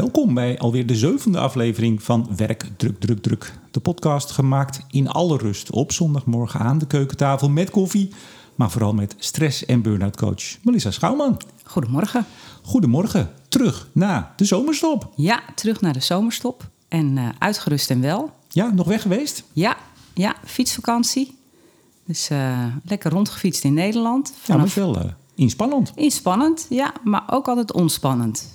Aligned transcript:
welkom 0.00 0.34
bij 0.34 0.58
alweer 0.58 0.86
de 0.86 0.96
zevende 0.96 1.38
aflevering 1.38 2.02
van 2.02 2.28
Werk 2.36 2.70
Druk 2.76 3.00
Druk 3.00 3.22
Druk. 3.22 3.58
De 3.70 3.80
podcast 3.80 4.30
gemaakt 4.30 4.80
in 4.90 5.08
alle 5.08 5.36
rust 5.36 5.70
op 5.70 5.92
zondagmorgen 5.92 6.60
aan 6.60 6.78
de 6.78 6.86
keukentafel 6.86 7.48
met 7.48 7.70
koffie, 7.70 8.08
maar 8.54 8.70
vooral 8.70 8.94
met 8.94 9.14
stress- 9.18 9.64
en 9.64 9.82
burn-out 9.82 10.16
coach 10.16 10.62
Melissa 10.62 10.90
Schouwman. 10.90 11.40
Goedemorgen. 11.64 12.26
Goedemorgen, 12.62 13.30
terug 13.48 13.88
na 13.92 14.32
de 14.36 14.44
zomerstop. 14.44 15.12
Ja, 15.16 15.40
terug 15.54 15.80
naar 15.80 15.92
de 15.92 16.00
zomerstop 16.00 16.68
en 16.88 17.16
uh, 17.16 17.28
uitgerust 17.38 17.90
en 17.90 18.00
wel. 18.00 18.30
Ja, 18.48 18.70
nog 18.70 18.86
weg 18.86 19.02
geweest? 19.02 19.44
Ja, 19.52 19.76
ja 20.14 20.34
fietsvakantie. 20.44 21.38
Dus 22.04 22.30
uh, 22.30 22.64
lekker 22.84 23.10
rondgefietst 23.10 23.64
in 23.64 23.74
Nederland. 23.74 24.32
Vanaf... 24.40 24.74
Ja, 24.74 24.82
maar 24.84 24.92
wel 24.92 25.04
uh, 25.04 25.10
inspannend. 25.34 25.92
Inspannend, 25.94 26.66
ja, 26.68 26.92
maar 27.04 27.24
ook 27.30 27.48
altijd 27.48 27.72
ontspannend. 27.72 28.50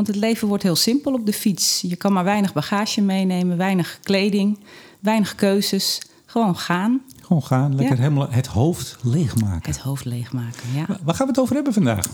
Want 0.00 0.12
het 0.12 0.20
leven 0.20 0.48
wordt 0.48 0.62
heel 0.62 0.76
simpel 0.76 1.12
op 1.12 1.26
de 1.26 1.32
fiets. 1.32 1.80
Je 1.80 1.96
kan 1.96 2.12
maar 2.12 2.24
weinig 2.24 2.52
bagage 2.52 3.00
meenemen, 3.00 3.56
weinig 3.56 3.98
kleding, 4.02 4.58
weinig 5.00 5.34
keuzes. 5.34 6.00
Gewoon 6.26 6.56
gaan. 6.56 7.00
Gewoon 7.22 7.42
gaan, 7.42 7.74
lekker 7.74 7.96
ja. 7.96 8.02
helemaal 8.02 8.30
het 8.30 8.46
hoofd 8.46 8.96
leegmaken. 9.02 9.72
Het 9.72 9.80
hoofd 9.80 10.04
leegmaken, 10.04 10.72
ja. 10.74 10.86
Waar 11.02 11.14
gaan 11.14 11.26
we 11.26 11.32
het 11.32 11.40
over 11.40 11.54
hebben 11.54 11.72
vandaag? 11.72 12.06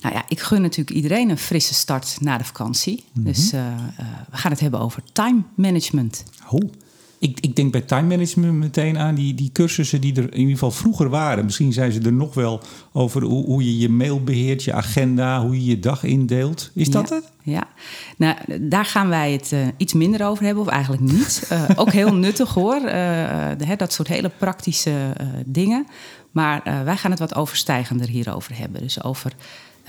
Nou 0.00 0.14
ja, 0.14 0.24
ik 0.28 0.40
gun 0.40 0.62
natuurlijk 0.62 0.96
iedereen 0.96 1.30
een 1.30 1.38
frisse 1.38 1.74
start 1.74 2.16
na 2.20 2.38
de 2.38 2.44
vakantie. 2.44 2.94
Mm 2.94 3.10
-hmm. 3.12 3.32
Dus 3.32 3.52
uh, 3.52 3.60
uh, 3.60 3.72
we 4.30 4.36
gaan 4.36 4.50
het 4.50 4.60
hebben 4.60 4.80
over 4.80 5.02
time 5.12 5.42
management. 5.54 6.24
Oh. 6.48 6.70
Ik, 7.20 7.40
ik, 7.40 7.56
denk 7.56 7.72
bij 7.72 7.80
time 7.80 8.08
management 8.08 8.52
meteen 8.52 8.98
aan 8.98 9.14
die, 9.14 9.34
die 9.34 9.50
cursussen 9.52 10.00
die 10.00 10.16
er 10.16 10.32
in 10.32 10.38
ieder 10.38 10.52
geval 10.52 10.70
vroeger 10.70 11.08
waren. 11.08 11.44
Misschien 11.44 11.72
zijn 11.72 11.92
ze 11.92 12.00
er 12.00 12.12
nog 12.12 12.34
wel 12.34 12.60
over 12.92 13.22
hoe, 13.22 13.44
hoe 13.44 13.64
je 13.64 13.78
je 13.78 13.88
mail 13.88 14.24
beheert, 14.24 14.64
je 14.64 14.72
agenda, 14.72 15.42
hoe 15.42 15.54
je 15.54 15.64
je 15.64 15.78
dag 15.78 16.04
indeelt. 16.04 16.70
Is 16.74 16.90
dat 16.90 17.08
ja, 17.08 17.14
het? 17.14 17.32
Ja, 17.42 17.68
nou, 18.16 18.36
daar 18.60 18.84
gaan 18.84 19.08
wij 19.08 19.32
het 19.32 19.50
uh, 19.52 19.66
iets 19.76 19.92
minder 19.92 20.26
over 20.26 20.44
hebben, 20.44 20.62
of 20.62 20.68
eigenlijk 20.68 21.02
niet. 21.02 21.48
Uh, 21.52 21.62
ook 21.80 21.92
heel 21.92 22.14
nuttig 22.14 22.54
hoor, 22.54 22.76
uh, 22.76 22.82
de, 23.58 23.74
dat 23.76 23.92
soort 23.92 24.08
hele 24.08 24.30
praktische 24.38 25.12
dingen. 25.46 25.86
Maar 26.30 26.62
wij 26.84 26.96
gaan 26.96 27.10
het 27.10 27.20
wat 27.20 27.34
overstijgender 27.34 28.08
hierover 28.08 28.58
hebben. 28.58 28.80
Dus 28.80 29.02
over 29.02 29.32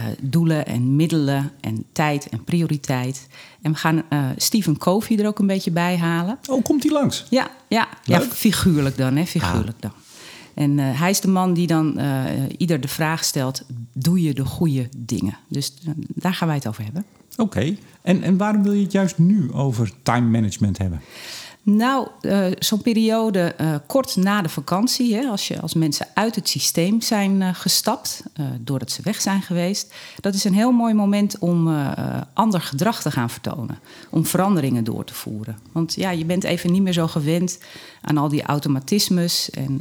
uh, 0.02 0.14
doelen 0.22 0.66
en 0.66 0.96
middelen 0.96 1.52
en 1.60 1.84
tijd 1.92 2.30
en 2.30 2.44
prioriteit. 2.44 3.28
En 3.62 3.72
we 3.72 3.78
gaan 3.78 4.04
uh, 4.10 4.26
Stephen 4.38 4.78
Covey 4.78 5.18
er 5.18 5.28
ook 5.28 5.40
een 5.40 5.48
beetje 5.48 5.72
bij 5.72 5.98
halen. 5.98 6.40
Oh, 6.50 6.64
komt 6.64 6.84
hij 6.84 6.92
langs? 6.92 7.26
Ja, 7.30 7.52
ja, 7.68 7.88
ja 8.04 8.22
figuurlijk 8.22 8.98
dan, 8.98 9.16
hè, 9.16 9.26
figuurlijk 9.26 9.76
ah. 9.76 9.82
dan. 9.82 9.92
En 10.54 10.78
uh, 10.78 11.00
hij 11.00 11.10
is 11.10 11.22
de 11.22 11.28
man 11.28 11.54
die 11.54 11.68
dan 11.68 12.00
ieder 12.58 12.82
de 12.82 12.88
vraag 12.88 13.24
stelt: 13.24 13.64
doe 13.94 14.22
je 14.22 14.34
de 14.34 14.46
goede 14.46 14.90
dingen? 14.98 15.38
Dus 15.48 15.74
daar 15.96 16.34
gaan 16.34 16.48
wij 16.48 16.58
het 16.58 16.68
over 16.68 16.84
hebben. 16.84 17.06
Oké, 17.32 17.42
okay. 17.42 17.78
en, 18.02 18.24
en 18.24 18.38
waarom 18.38 18.64
wil 18.64 18.74
je 18.74 18.84
het 18.84 18.92
juist 18.92 19.18
nu 19.18 19.52
over 19.52 19.92
time 20.04 20.28
management 20.28 20.78
hebben? 20.78 21.02
Nou, 21.64 22.08
uh, 22.22 22.46
zo'n 22.60 22.82
periode 22.82 23.56
uh, 23.62 23.76
kort 23.88 24.16
na 24.16 24.42
de 24.42 24.50
vakantie, 24.50 25.16
hè, 25.16 25.28
als, 25.28 25.48
je, 25.48 25.62
als 25.62 25.74
mensen 25.74 26.08
uit 26.14 26.36
het 26.36 26.50
systeem 26.50 27.02
zijn 27.02 27.42
uh, 27.42 27.50
gestapt, 27.54 28.24
doordat 28.60 28.92
ze 28.92 29.02
weg 29.02 29.22
zijn 29.22 29.42
geweest, 29.42 29.94
dat 30.20 30.34
is 30.34 30.44
een 30.44 30.54
heel 30.54 30.72
mooi 30.72 30.94
moment 30.94 31.40
om 31.40 31.86
ander 32.34 32.62
gedrag 32.62 33.02
te 33.02 33.12
gaan 33.12 33.30
vertonen, 33.30 33.80
om 34.10 34.26
veranderingen 34.26 34.84
door 34.84 35.04
te 35.04 35.14
voeren. 35.14 35.58
Want 35.72 35.94
ja, 35.94 36.10
je 36.10 36.26
bent 36.26 36.44
even 36.44 36.72
niet 36.72 36.82
meer 36.82 36.94
zo 36.94 37.08
gewend 37.08 37.60
aan 38.02 38.18
al 38.18 38.30
die 38.30 38.44
automatismes 38.44 39.50
en 39.50 39.78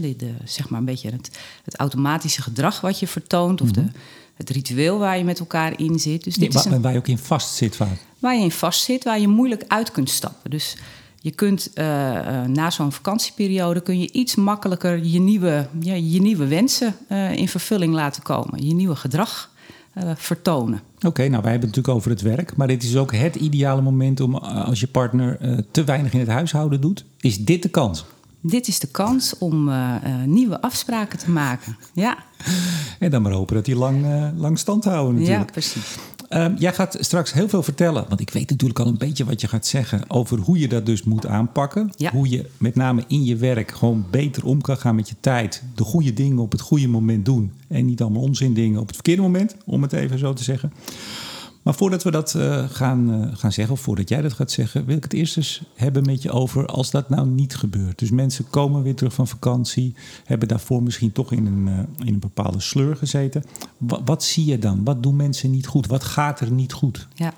de, 0.00 0.16
de, 0.16 0.34
zeg 0.44 0.68
maar 0.68 0.78
een 0.78 0.84
beetje 0.84 1.10
het, 1.10 1.38
het, 1.64 1.76
automatische 1.76 2.42
gedrag 2.42 2.80
wat 2.80 2.98
je 2.98 3.06
vertoont, 3.06 3.60
of 3.60 3.68
mm 3.68 3.74
-hmm. 3.74 3.86
de 3.92 3.98
het 4.40 4.50
ritueel 4.50 4.98
waar 4.98 5.18
je 5.18 5.24
met 5.24 5.38
elkaar 5.38 5.78
in 5.78 5.98
zit. 5.98 6.24
Dus 6.24 6.34
dit 6.34 6.54
is 6.54 6.64
een, 6.64 6.82
waar 6.82 6.92
je 6.92 6.98
ook 6.98 7.08
in 7.08 7.18
vast 7.18 7.54
zit 7.54 7.76
vaak. 7.76 7.98
Waar 8.20 8.34
je 8.34 8.42
in 8.42 8.50
vast 8.50 8.84
zit, 8.84 9.04
waar 9.04 9.20
je 9.20 9.28
moeilijk 9.28 9.64
uit 9.68 9.90
kunt 9.90 10.10
stappen. 10.10 10.50
Dus 10.50 10.76
je 11.20 11.30
kunt 11.30 11.70
uh, 11.74 11.84
uh, 11.84 12.44
na 12.44 12.70
zo'n 12.70 12.92
vakantieperiode 12.92 13.80
kun 13.80 14.00
je 14.00 14.12
iets 14.12 14.34
makkelijker 14.34 15.04
je 15.04 15.20
nieuwe, 15.20 15.68
ja, 15.80 15.94
je 15.94 16.20
nieuwe 16.20 16.46
wensen 16.46 16.96
uh, 17.08 17.36
in 17.36 17.48
vervulling 17.48 17.94
laten 17.94 18.22
komen. 18.22 18.66
Je 18.66 18.74
nieuwe 18.74 18.96
gedrag 18.96 19.50
vertonen. 20.14 20.80
Oké, 20.96 21.06
okay, 21.06 21.28
nou 21.28 21.42
wij 21.42 21.50
hebben 21.50 21.68
het 21.68 21.76
natuurlijk 21.76 21.94
over 21.94 22.10
het 22.10 22.20
werk. 22.36 22.56
Maar 22.56 22.66
dit 22.66 22.82
is 22.82 22.96
ook 22.96 23.12
het 23.14 23.36
ideale 23.36 23.82
moment 23.82 24.20
om 24.20 24.34
als 24.36 24.80
je 24.80 24.86
partner 24.86 25.38
te 25.70 25.84
weinig 25.84 26.12
in 26.12 26.18
het 26.18 26.28
huishouden 26.28 26.80
doet. 26.80 27.04
Is 27.20 27.44
dit 27.44 27.62
de 27.62 27.68
kans? 27.68 28.04
Dit 28.40 28.68
is 28.68 28.78
de 28.78 28.86
kans 28.86 29.38
om 29.38 29.70
nieuwe 30.24 30.60
afspraken 30.60 31.18
te 31.18 31.30
maken. 31.30 31.76
Ja. 31.92 32.18
En 32.98 33.10
dan 33.10 33.22
maar 33.22 33.32
hopen 33.32 33.54
dat 33.54 33.64
die 33.64 33.76
lang, 33.76 34.06
lang 34.36 34.58
stand 34.58 34.84
houden 34.84 35.14
natuurlijk. 35.14 35.46
Ja, 35.46 35.52
precies. 35.52 35.96
Um, 36.32 36.54
jij 36.58 36.72
gaat 36.72 36.96
straks 37.00 37.32
heel 37.32 37.48
veel 37.48 37.62
vertellen, 37.62 38.04
want 38.08 38.20
ik 38.20 38.30
weet 38.30 38.50
natuurlijk 38.50 38.78
al 38.78 38.86
een 38.86 38.98
beetje 38.98 39.24
wat 39.24 39.40
je 39.40 39.48
gaat 39.48 39.66
zeggen 39.66 40.02
over 40.08 40.38
hoe 40.38 40.58
je 40.58 40.68
dat 40.68 40.86
dus 40.86 41.02
moet 41.02 41.26
aanpakken. 41.26 41.92
Ja. 41.96 42.10
Hoe 42.10 42.28
je 42.28 42.46
met 42.58 42.74
name 42.74 43.04
in 43.06 43.24
je 43.24 43.36
werk 43.36 43.70
gewoon 43.70 44.06
beter 44.10 44.44
om 44.44 44.60
kan 44.60 44.76
gaan 44.76 44.94
met 44.94 45.08
je 45.08 45.14
tijd. 45.20 45.62
De 45.74 45.84
goede 45.84 46.12
dingen 46.12 46.38
op 46.38 46.52
het 46.52 46.60
goede 46.60 46.88
moment 46.88 47.24
doen. 47.24 47.52
En 47.68 47.86
niet 47.86 48.00
allemaal 48.00 48.22
onzin 48.22 48.54
dingen 48.54 48.80
op 48.80 48.86
het 48.86 48.94
verkeerde 48.94 49.22
moment, 49.22 49.56
om 49.64 49.82
het 49.82 49.92
even 49.92 50.18
zo 50.18 50.32
te 50.32 50.44
zeggen. 50.44 50.72
Maar 51.62 51.74
voordat 51.74 52.02
we 52.02 52.10
dat 52.10 52.34
uh, 52.34 52.64
gaan, 52.70 53.14
uh, 53.14 53.36
gaan 53.36 53.52
zeggen, 53.52 53.74
of 53.74 53.80
voordat 53.80 54.08
jij 54.08 54.20
dat 54.20 54.32
gaat 54.32 54.50
zeggen, 54.50 54.84
wil 54.84 54.96
ik 54.96 55.02
het 55.02 55.12
eerst 55.12 55.36
eens 55.36 55.62
hebben 55.74 56.04
met 56.04 56.22
je 56.22 56.30
over 56.30 56.66
als 56.66 56.90
dat 56.90 57.08
nou 57.08 57.26
niet 57.26 57.56
gebeurt. 57.56 57.98
Dus 57.98 58.10
mensen 58.10 58.50
komen 58.50 58.82
weer 58.82 58.94
terug 58.94 59.12
van 59.12 59.28
vakantie, 59.28 59.94
hebben 60.24 60.48
daarvoor 60.48 60.82
misschien 60.82 61.12
toch 61.12 61.32
in 61.32 61.46
een, 61.46 61.66
uh, 61.66 62.06
in 62.06 62.12
een 62.14 62.18
bepaalde 62.18 62.60
sleur 62.60 62.96
gezeten. 62.96 63.44
Wat, 63.76 64.00
wat 64.04 64.24
zie 64.24 64.44
je 64.44 64.58
dan? 64.58 64.84
Wat 64.84 65.02
doen 65.02 65.16
mensen 65.16 65.50
niet 65.50 65.66
goed? 65.66 65.86
Wat 65.86 66.04
gaat 66.04 66.40
er 66.40 66.50
niet 66.50 66.72
goed? 66.72 67.08
Ja, 67.14 67.34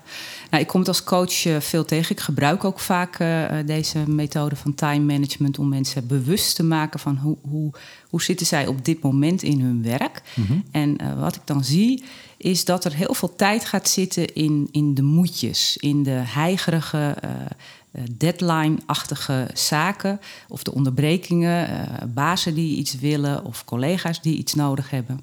nou, 0.49 0.63
ik 0.63 0.69
kom 0.69 0.79
het 0.79 0.89
als 0.89 1.03
coach 1.03 1.45
veel 1.59 1.85
tegen. 1.85 2.11
Ik 2.11 2.21
gebruik 2.21 2.63
ook 2.63 2.79
vaak 2.79 3.17
deze 3.65 4.09
methode 4.09 4.55
van 4.55 4.75
time 4.75 5.13
management 5.13 5.59
om 5.59 5.69
mensen 5.69 6.07
bewust 6.07 6.55
te 6.55 6.63
maken 6.63 6.99
van 6.99 7.17
hoe, 7.17 7.37
hoe, 7.41 7.71
hoe 8.09 8.21
zitten 8.21 8.45
zij 8.45 8.67
op 8.67 8.85
dit 8.85 9.01
moment 9.01 9.41
in 9.41 9.61
hun 9.61 9.83
werk. 9.83 10.21
Mm-hmm. 10.35 10.63
En 10.71 11.19
wat 11.19 11.35
ik 11.35 11.41
dan 11.45 11.63
zie 11.63 12.03
is 12.43 12.65
dat 12.65 12.85
er 12.85 12.93
heel 12.93 13.13
veel 13.13 13.35
tijd 13.35 13.65
gaat 13.65 13.89
zitten 13.89 14.33
in, 14.33 14.69
in 14.71 14.93
de 14.93 15.01
moedjes, 15.01 15.77
in 15.77 16.03
de 16.03 16.21
heigerige, 16.25 17.15
uh, 17.23 17.31
deadline-achtige 18.11 19.49
zaken 19.53 20.19
of 20.47 20.63
de 20.63 20.73
onderbrekingen, 20.73 21.69
uh, 21.69 21.79
bazen 22.07 22.53
die 22.53 22.77
iets 22.77 22.99
willen 22.99 23.45
of 23.45 23.65
collega's 23.65 24.21
die 24.21 24.37
iets 24.37 24.53
nodig 24.53 24.89
hebben. 24.89 25.21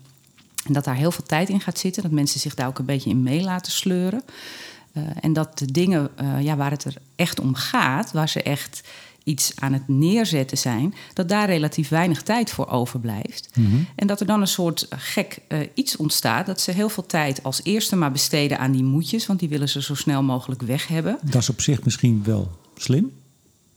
En 0.64 0.72
dat 0.72 0.84
daar 0.84 0.94
heel 0.94 1.12
veel 1.12 1.24
tijd 1.24 1.48
in 1.48 1.60
gaat 1.60 1.78
zitten, 1.78 2.02
dat 2.02 2.10
mensen 2.10 2.40
zich 2.40 2.54
daar 2.54 2.66
ook 2.66 2.78
een 2.78 2.84
beetje 2.84 3.10
in 3.10 3.22
mee 3.22 3.42
laten 3.42 3.72
sleuren. 3.72 4.22
En 5.20 5.32
dat 5.32 5.58
de 5.58 5.72
dingen 5.72 6.10
ja, 6.40 6.56
waar 6.56 6.70
het 6.70 6.84
er 6.84 6.94
echt 7.16 7.40
om 7.40 7.54
gaat, 7.54 8.12
waar 8.12 8.28
ze 8.28 8.42
echt 8.42 8.82
iets 9.24 9.52
aan 9.58 9.72
het 9.72 9.88
neerzetten 9.88 10.58
zijn, 10.58 10.94
dat 11.14 11.28
daar 11.28 11.46
relatief 11.46 11.88
weinig 11.88 12.22
tijd 12.22 12.50
voor 12.50 12.68
overblijft. 12.68 13.48
Mm-hmm. 13.54 13.86
En 13.96 14.06
dat 14.06 14.20
er 14.20 14.26
dan 14.26 14.40
een 14.40 14.46
soort 14.46 14.86
gek 14.90 15.38
uh, 15.48 15.58
iets 15.74 15.96
ontstaat, 15.96 16.46
dat 16.46 16.60
ze 16.60 16.70
heel 16.70 16.88
veel 16.88 17.06
tijd 17.06 17.42
als 17.42 17.60
eerste 17.62 17.96
maar 17.96 18.12
besteden 18.12 18.58
aan 18.58 18.72
die 18.72 18.84
moedjes, 18.84 19.26
want 19.26 19.38
die 19.38 19.48
willen 19.48 19.68
ze 19.68 19.82
zo 19.82 19.94
snel 19.94 20.22
mogelijk 20.22 20.62
weg 20.62 20.88
hebben. 20.88 21.18
Dat 21.22 21.42
is 21.42 21.48
op 21.48 21.60
zich 21.60 21.84
misschien 21.84 22.22
wel 22.24 22.50
slim. 22.76 23.12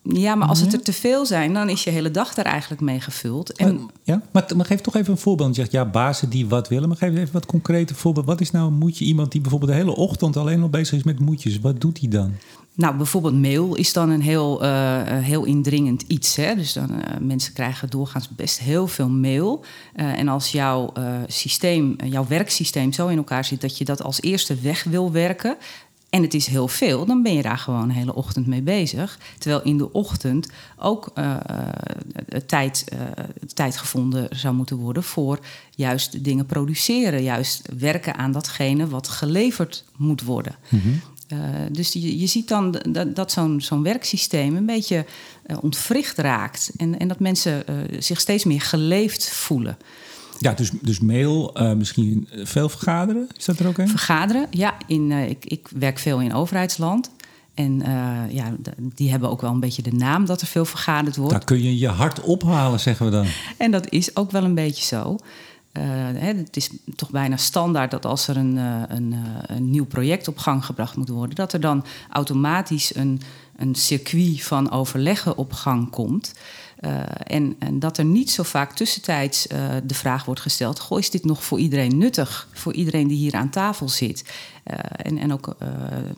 Ja, 0.04 0.36
maar 0.36 0.48
als 0.48 0.60
het 0.60 0.74
er 0.74 0.82
te 0.82 0.94
veel 0.94 1.26
zijn, 1.26 1.54
dan 1.54 1.70
is 1.70 1.84
je 1.84 1.90
hele 1.90 2.12
dag 2.12 2.34
daar 2.34 2.46
eigenlijk 2.46 2.82
mee 2.82 3.00
gevuld. 3.00 3.52
En... 3.52 3.76
Maar, 3.76 3.86
ja, 4.04 4.22
maar, 4.32 4.46
maar 4.56 4.66
geef 4.66 4.82
toch 4.82 4.96
even 4.96 5.12
een 5.12 5.18
voorbeeld. 5.18 5.56
Je 5.56 5.62
zegt 5.62 5.72
ja, 5.72 5.86
bazen 5.86 6.30
die 6.30 6.48
wat 6.48 6.68
willen. 6.68 6.88
Maar 6.88 6.98
geef 6.98 7.16
even 7.16 7.34
wat 7.34 7.46
concrete 7.46 7.96
voorbeeld. 7.96 8.26
Wat 8.26 8.42
is 8.42 8.52
nou 8.52 8.68
een 8.68 8.78
moedje? 8.78 9.06
Iemand 9.06 9.32
die 9.32 9.42
bijvoorbeeld 9.42 9.72
de 9.72 9.78
hele 9.78 9.96
ochtend 9.96 10.38
alleen 10.38 10.62
al 10.62 10.70
bezig 10.70 10.98
is 10.98 11.04
met 11.04 11.20
moedjes. 11.20 11.60
Wat 11.60 11.82
doet 11.82 12.00
hij 12.00 12.10
dan? 12.10 12.34
Nou, 12.76 12.96
bijvoorbeeld 12.96 13.42
mail 13.42 13.76
is 13.76 13.94
dan 13.94 14.10
een 14.10 14.22
heel, 14.22 14.64
uh, 14.64 15.02
heel 15.06 15.46
indringend 15.46 16.02
iets. 16.02 16.36
Hè? 16.36 16.56
Dus 16.56 16.74
dan, 16.74 16.90
uh, 16.92 16.98
mensen 17.20 17.54
krijgen 17.54 17.90
doorgaans 17.90 18.30
best 18.30 18.60
heel 18.60 18.88
veel 18.88 19.10
mail. 19.10 19.66
En 19.94 20.28
als 20.28 20.52
jouw 20.52 20.94
systeem, 21.28 21.96
jouw 22.06 22.28
werksysteem 22.28 22.94
zo 22.94 23.08
in 23.08 23.18
elkaar 23.18 23.46
zit 23.46 23.62
dat 23.62 23.78
je 23.78 23.86
dat 23.86 24.04
als 24.04 24.22
eerste 24.22 24.56
weg 24.56 24.84
wil 24.84 25.12
werken. 25.12 25.58
En 26.10 26.22
het 26.22 26.34
is 26.34 26.48
heel 26.48 26.68
veel, 26.68 27.06
dan 27.06 27.24
ben 27.24 27.34
je 27.34 27.42
daar 27.42 27.58
gewoon 27.58 27.82
een 27.82 27.90
hele 27.90 28.16
ochtend 28.16 28.48
mee 28.48 28.62
bezig. 28.62 29.20
Terwijl 29.38 29.64
in 29.64 29.78
de 29.78 29.92
ochtend 29.92 30.50
ook 30.78 31.14
tijd, 32.46 32.86
tijd 33.54 33.78
gevonden 33.78 34.28
zou 34.32 34.56
moeten 34.56 34.78
worden 34.78 35.04
voor 35.04 35.40
juist 35.76 36.24
dingen 36.24 36.46
produceren. 36.46 37.24
Juist 37.24 37.70
werken 37.78 38.16
aan 38.16 38.32
datgene 38.32 38.88
wat 38.88 39.08
geleverd 39.08 39.84
moet 39.98 40.24
worden. 40.24 40.56
Mm-hmm. 40.70 41.02
Uh, 41.28 41.40
dus 41.72 41.94
je, 41.94 42.20
je 42.20 42.28
ziet 42.28 42.48
dan 42.48 42.82
dat, 42.90 43.16
dat 43.16 43.32
zo'n 43.32 43.62
zo'n 43.62 43.84
werksysteem 43.84 44.56
een 44.56 44.66
beetje 44.66 45.06
uh, 45.48 45.58
ontwricht 45.62 46.18
raakt. 46.18 46.72
En, 46.78 47.00
en 47.00 47.08
dat 47.08 47.20
mensen 47.20 47.64
uh, 47.70 48.02
zich 48.02 48.20
steeds 48.20 48.44
meer 48.44 48.62
geleefd 48.62 49.30
voelen. 49.30 49.78
Ja, 50.40 50.54
dus, 50.54 50.72
dus 50.82 51.00
mail, 51.00 51.56
misschien 51.78 52.28
veel 52.32 52.70
vergaderen, 52.70 53.28
is 53.38 53.46
dat 53.46 53.60
er 53.60 53.68
ook 53.68 53.78
een? 53.78 53.90
Vergaderen, 53.90 54.48
ja. 54.50 54.78
In, 54.88 55.12
ik, 55.12 55.46
ik 55.46 55.68
werk 55.76 56.00
veel 56.00 56.22
in 56.22 56.34
overheidsland. 56.34 57.10
En 57.54 57.84
ja, 58.30 58.56
die 58.96 59.12
hebben 59.12 59.30
ook 59.30 59.42
wel 59.42 59.52
een 59.52 59.60
beetje 59.60 59.82
de 59.82 59.94
naam 59.94 60.26
dat 60.26 60.42
er 60.42 60.48
veel 60.48 60.66
vergaderd 60.66 61.16
wordt. 61.16 61.32
Daar 61.32 61.44
kun 61.44 61.64
je 61.64 61.78
je 61.78 61.88
hart 61.88 62.22
ophalen, 62.22 62.80
zeggen 62.80 63.06
we 63.06 63.12
dan. 63.12 63.26
En 63.58 63.72
dat 63.72 63.90
is 63.90 64.16
ook 64.16 64.32
wel 64.32 64.44
een 64.44 64.56
beetje 64.56 64.84
zo. 64.84 65.18
Hè, 65.80 66.34
het 66.34 66.58
is 66.58 66.70
toch 66.96 67.10
bijna 67.10 67.38
standaard 67.38 67.92
dat 67.92 68.06
als 68.06 68.28
er 68.28 68.38
een, 68.38 68.56
een, 68.56 69.16
een 69.46 69.70
nieuw 69.70 69.86
project 69.86 70.28
op 70.28 70.38
gang 70.38 70.66
gebracht 70.66 70.96
moet 70.96 71.10
worden, 71.10 71.36
dat 71.36 71.54
er 71.54 71.60
dan 71.60 71.86
automatisch 72.10 72.96
een, 72.96 73.22
een 73.56 73.76
circuit 73.76 74.44
van 74.44 74.72
overleggen 74.72 75.38
op 75.38 75.54
gang 75.54 75.90
komt. 75.90 76.34
En, 77.24 77.56
en, 77.60 77.80
dat 77.80 77.98
er 77.98 78.06
niet 78.06 78.32
zo 78.32 78.44
vaak 78.44 78.74
tussentijds 78.74 79.48
de 79.84 79.94
vraag 79.94 80.26
wordt 80.26 80.42
gesteld: 80.42 80.80
Goh, 80.80 81.00
is 81.00 81.10
dit 81.10 81.26
nog 81.26 81.44
voor 81.44 81.60
iedereen 81.60 81.98
nuttig? 81.98 82.48
Voor 82.54 82.74
iedereen 82.74 83.08
die 83.08 83.18
hier 83.18 83.34
aan 83.34 83.50
tafel 83.50 83.90
zit. 83.90 84.34
En, 84.96 85.18
en 85.18 85.34
ook 85.34 85.56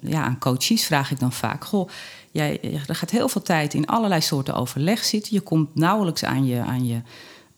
ja, 0.01 0.23
aan 0.23 0.39
coaches 0.39 0.85
vraag 0.85 1.11
ik 1.11 1.19
dan 1.19 1.31
vaak: 1.31 1.65
Goh, 1.65 1.89
jij, 2.35 2.59
er 2.87 2.95
gaat 2.95 3.09
heel 3.09 3.29
veel 3.29 3.41
tijd 3.41 3.73
in 3.73 3.85
allerlei 3.85 4.21
soorten 4.21 4.55
overleg 4.55 5.03
zitten. 5.03 5.33
Je 5.33 5.41
komt 5.41 5.75
nauwelijks 5.75 6.23
aan 6.23 6.45
je, 6.45 6.59
aan 6.59 6.85
je 6.85 7.01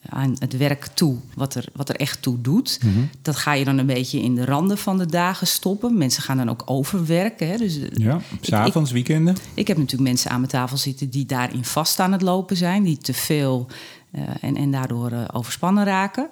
aan 0.10 0.36
het 0.40 0.58
werk 0.58 0.86
toe, 0.86 1.16
wat 1.36 1.56
er, 1.56 1.66
wat 1.74 1.90
er 1.90 1.96
echt 1.96 2.22
toe 2.22 2.42
doet. 2.42 2.80
Mhm. 2.84 3.00
Dat 3.22 3.36
ga 3.36 3.54
je 3.54 3.66
dan 3.66 3.78
een 3.78 3.86
beetje 3.86 4.22
in 4.22 4.36
de 4.36 4.46
randen 4.46 4.78
van 4.78 4.98
de 4.98 5.06
dagen 5.06 5.48
stoppen. 5.48 5.98
Mensen 5.98 6.24
gaan 6.24 6.38
dan 6.38 6.50
ook 6.50 6.64
overwerken. 6.66 7.48
Hè. 7.48 7.58
Dus, 7.58 7.80
ja, 7.94 8.20
s'avonds, 8.42 8.92
weekenden. 8.92 9.36
Ik 9.54 9.68
heb 9.68 9.78
natuurlijk 9.78 10.10
mensen 10.10 10.32
aan 10.32 10.40
mijn 10.40 10.52
tafel 10.52 10.78
zitten 10.78 11.10
die 11.10 11.26
daarin 11.26 11.66
vast 11.66 12.00
aan 12.00 12.12
het 12.12 12.22
lopen 12.22 12.58
zijn, 12.58 12.84
die 12.84 12.98
te 12.98 13.14
veel 13.14 13.68
uh, 14.12 14.22
en, 14.42 14.56
en 14.56 14.72
daardoor 14.72 15.12
uh, 15.12 15.24
overspannen 15.34 15.84
raken. 15.84 16.30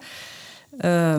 Uh, 0.81 1.13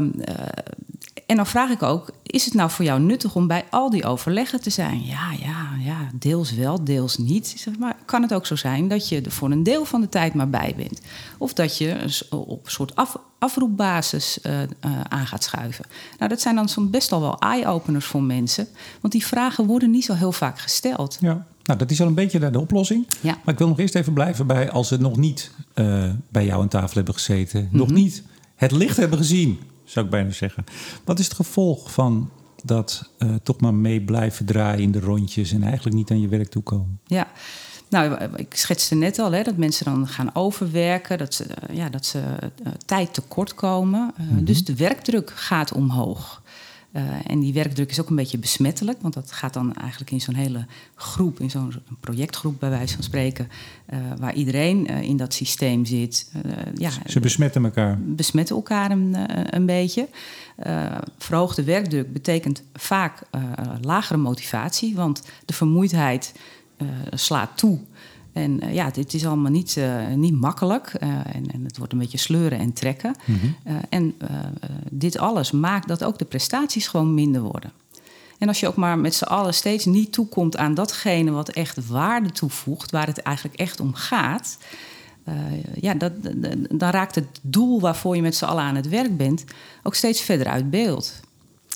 en 1.26 1.36
dan 1.36 1.46
vraag 1.46 1.70
ik 1.70 1.82
ook, 1.82 2.10
is 2.22 2.44
het 2.44 2.54
nou 2.54 2.70
voor 2.70 2.84
jou 2.84 3.00
nuttig 3.00 3.34
om 3.34 3.46
bij 3.46 3.64
al 3.70 3.90
die 3.90 4.04
overleggen 4.04 4.60
te 4.60 4.70
zijn? 4.70 5.04
Ja, 5.04 5.32
ja, 5.40 5.68
ja, 5.84 6.10
deels 6.14 6.52
wel, 6.52 6.84
deels 6.84 7.18
niet. 7.18 7.66
Maar 7.78 7.95
kan 8.06 8.22
het 8.22 8.34
ook 8.34 8.46
zo 8.46 8.56
zijn 8.56 8.88
dat 8.88 9.08
je 9.08 9.20
er 9.20 9.30
voor 9.30 9.50
een 9.50 9.62
deel 9.62 9.84
van 9.84 10.00
de 10.00 10.08
tijd 10.08 10.34
maar 10.34 10.50
bij 10.50 10.74
bent? 10.76 11.00
Of 11.38 11.52
dat 11.52 11.78
je 11.78 12.16
op 12.30 12.64
een 12.64 12.70
soort 12.70 12.96
af, 12.96 13.16
afroepbasis 13.38 14.38
uh, 14.42 14.60
uh, 14.62 14.66
aan 15.08 15.26
gaat 15.26 15.44
schuiven? 15.44 15.84
Nou, 16.18 16.30
dat 16.30 16.40
zijn 16.40 16.54
dan 16.54 16.68
soms 16.68 16.90
best 16.90 17.12
al 17.12 17.20
wel 17.20 17.38
eye-openers 17.38 18.06
voor 18.06 18.22
mensen. 18.22 18.66
Want 19.00 19.12
die 19.12 19.26
vragen 19.26 19.66
worden 19.66 19.90
niet 19.90 20.04
zo 20.04 20.14
heel 20.14 20.32
vaak 20.32 20.58
gesteld. 20.58 21.18
Ja. 21.20 21.46
Nou, 21.62 21.78
dat 21.78 21.90
is 21.90 22.00
al 22.00 22.06
een 22.06 22.14
beetje 22.14 22.50
de 22.50 22.60
oplossing. 22.60 23.06
Ja. 23.20 23.38
Maar 23.44 23.54
ik 23.54 23.58
wil 23.58 23.68
nog 23.68 23.78
eerst 23.78 23.94
even 23.94 24.12
blijven 24.12 24.46
bij 24.46 24.70
als 24.70 24.88
ze 24.88 24.96
nog 24.96 25.16
niet 25.16 25.50
uh, 25.74 26.10
bij 26.28 26.44
jou 26.44 26.62
aan 26.62 26.68
tafel 26.68 26.94
hebben 26.94 27.14
gezeten. 27.14 27.60
Mm 27.60 27.68
-hmm. 27.68 27.78
Nog 27.78 27.90
niet 27.90 28.22
het 28.54 28.72
licht 28.72 28.96
hebben 28.96 29.18
gezien 29.18 29.58
zou 29.84 30.04
ik 30.04 30.10
bijna 30.10 30.30
zeggen. 30.30 30.64
Wat 31.04 31.18
is 31.18 31.24
het 31.24 31.34
gevolg 31.34 31.92
van 31.92 32.30
dat 32.64 33.10
uh, 33.18 33.34
toch 33.42 33.60
maar 33.60 33.74
mee 33.74 34.00
blijven 34.00 34.46
draaien 34.46 34.82
in 34.82 34.92
de 34.92 35.00
rondjes 35.00 35.52
en 35.52 35.62
eigenlijk 35.62 35.96
niet 35.96 36.10
aan 36.10 36.20
je 36.20 36.28
werk 36.28 36.48
toekomen? 36.48 37.00
Ja. 37.06 37.26
Nou, 37.88 38.28
ik 38.36 38.54
schetste 38.54 38.94
net 38.94 39.18
al 39.18 39.32
hè, 39.32 39.42
dat 39.42 39.56
mensen 39.56 39.84
dan 39.84 40.08
gaan 40.08 40.34
overwerken, 40.34 41.18
dat 41.18 41.34
ze, 41.34 41.44
uh, 41.44 41.76
ja, 41.76 41.88
dat 41.88 42.06
ze 42.06 42.18
uh, 42.18 42.72
tijd 42.86 43.14
tekort 43.14 43.54
komen. 43.54 44.14
Mm 44.16 44.28
-hmm. 44.28 44.44
Dus 44.44 44.64
de 44.64 44.76
werkdruk 44.76 45.32
gaat 45.34 45.72
omhoog. 45.72 46.42
Uh, 46.96 47.02
en 47.26 47.40
die 47.40 47.52
werkdruk 47.52 47.90
is 47.90 48.00
ook 48.00 48.08
een 48.08 48.16
beetje 48.16 48.38
besmettelijk, 48.38 48.98
want 49.00 49.14
dat 49.14 49.32
gaat 49.32 49.52
dan 49.52 49.74
eigenlijk 49.74 50.10
in 50.10 50.20
zo'n 50.20 50.34
hele 50.34 50.66
groep, 50.94 51.40
in 51.40 51.50
zo'n 51.50 51.74
projectgroep 52.00 52.60
bij 52.60 52.70
wijze 52.70 52.94
van 52.94 53.04
spreken, 53.04 53.48
uh, 53.92 53.98
waar 54.18 54.34
iedereen 54.34 54.90
uh, 54.90 55.02
in 55.02 55.16
dat 55.16 55.34
systeem 55.34 55.84
zit. 55.84 56.30
ja, 56.74 56.90
Ze 57.06 57.20
besmetten 57.20 57.64
elkaar. 57.64 57.98
Besmetten 58.00 58.56
elkaar 58.56 58.90
een, 58.90 59.16
een 59.54 59.66
beetje. 59.66 60.08
verhoogde 61.18 61.64
werkdruk 61.64 62.12
betekent 62.12 62.62
vaak 62.74 63.22
lagere 63.80 64.18
motivatie, 64.18 64.94
want 64.94 65.22
de 65.44 65.52
vermoeidheid 65.52 66.32
slaat 67.10 67.50
toe. 67.54 67.78
En 68.36 68.64
uh, 68.64 68.74
ja, 68.74 68.90
dit 68.90 69.14
is 69.14 69.26
allemaal 69.26 69.50
niet, 69.50 69.76
uh, 69.78 70.06
niet 70.14 70.40
makkelijk. 70.40 70.92
Uh, 71.02 71.08
en, 71.08 71.50
en, 71.52 71.64
het 71.64 71.78
wordt 71.78 71.92
een 71.92 71.98
beetje 71.98 72.18
sleuren 72.18 72.58
en 72.58 72.72
trekken. 72.72 73.16
Mm 73.24 73.38
-hmm. 73.38 73.80
en 73.88 74.14
dit 74.90 75.18
alles 75.18 75.50
maakt 75.50 75.88
dat 75.88 76.04
ook 76.04 76.18
de 76.18 76.24
prestaties 76.24 76.88
gewoon 76.88 77.14
minder 77.14 77.42
worden. 77.42 77.72
En 78.38 78.48
als 78.48 78.60
je 78.60 78.68
ook 78.68 78.76
maar 78.76 78.98
met 78.98 79.14
z'n 79.14 79.24
allen 79.24 79.54
steeds 79.54 79.84
niet 79.84 80.12
toekomt 80.12 80.56
aan 80.56 80.74
datgene 80.74 81.30
wat 81.30 81.48
echt 81.48 81.88
waarde 81.88 82.30
toevoegt, 82.30 82.90
waar 82.90 83.06
het 83.06 83.18
eigenlijk 83.18 83.56
echt 83.56 83.80
om 83.80 83.94
gaat, 83.94 84.58
ja, 85.80 85.94
dat, 85.94 86.12
dan 86.70 86.90
raakt 86.90 87.14
het 87.14 87.40
doel 87.42 87.80
waarvoor 87.80 88.16
je 88.16 88.22
met 88.22 88.36
z'n 88.36 88.44
allen 88.44 88.62
aan 88.62 88.74
het 88.74 88.88
werk 88.88 89.16
bent 89.16 89.44
ook 89.82 89.94
steeds 89.94 90.20
verder 90.20 90.46
uit 90.46 90.70
beeld. 90.70 91.20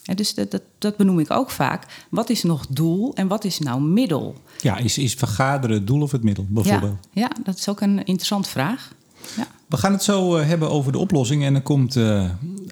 En 0.04 0.16
dus 0.16 0.34
dat, 0.34 0.50
dat, 0.50 0.62
dat, 0.78 0.96
benoem 0.96 1.18
ik 1.18 1.30
ook 1.30 1.50
vaak. 1.50 1.86
Wat 2.10 2.30
is 2.30 2.42
nog 2.42 2.66
doel 2.66 3.14
en 3.14 3.28
wat 3.28 3.44
is 3.44 3.58
nou 3.58 3.80
middel? 3.80 4.34
Ja, 4.58 4.76
is, 4.76 4.98
is 4.98 5.14
vergaderen 5.14 5.76
het 5.76 5.86
doel 5.86 6.02
of 6.02 6.12
het 6.12 6.22
middel 6.22 6.46
bijvoorbeeld? 6.48 6.98
Ja, 7.12 7.22
ja 7.22 7.30
dat 7.44 7.58
is 7.58 7.68
ook 7.68 7.80
een 7.80 8.04
interessante 8.04 8.48
vraag. 8.48 8.92
Ja. 9.36 9.46
We 9.66 9.76
gaan 9.76 9.92
het 9.92 10.02
zo 10.02 10.36
uh, 10.36 10.46
hebben 10.46 10.70
over 10.70 10.92
de 10.92 10.98
oplossing. 10.98 11.44
En 11.44 11.52
dan 11.52 11.62
komt 11.62 11.96
uh, 11.96 12.30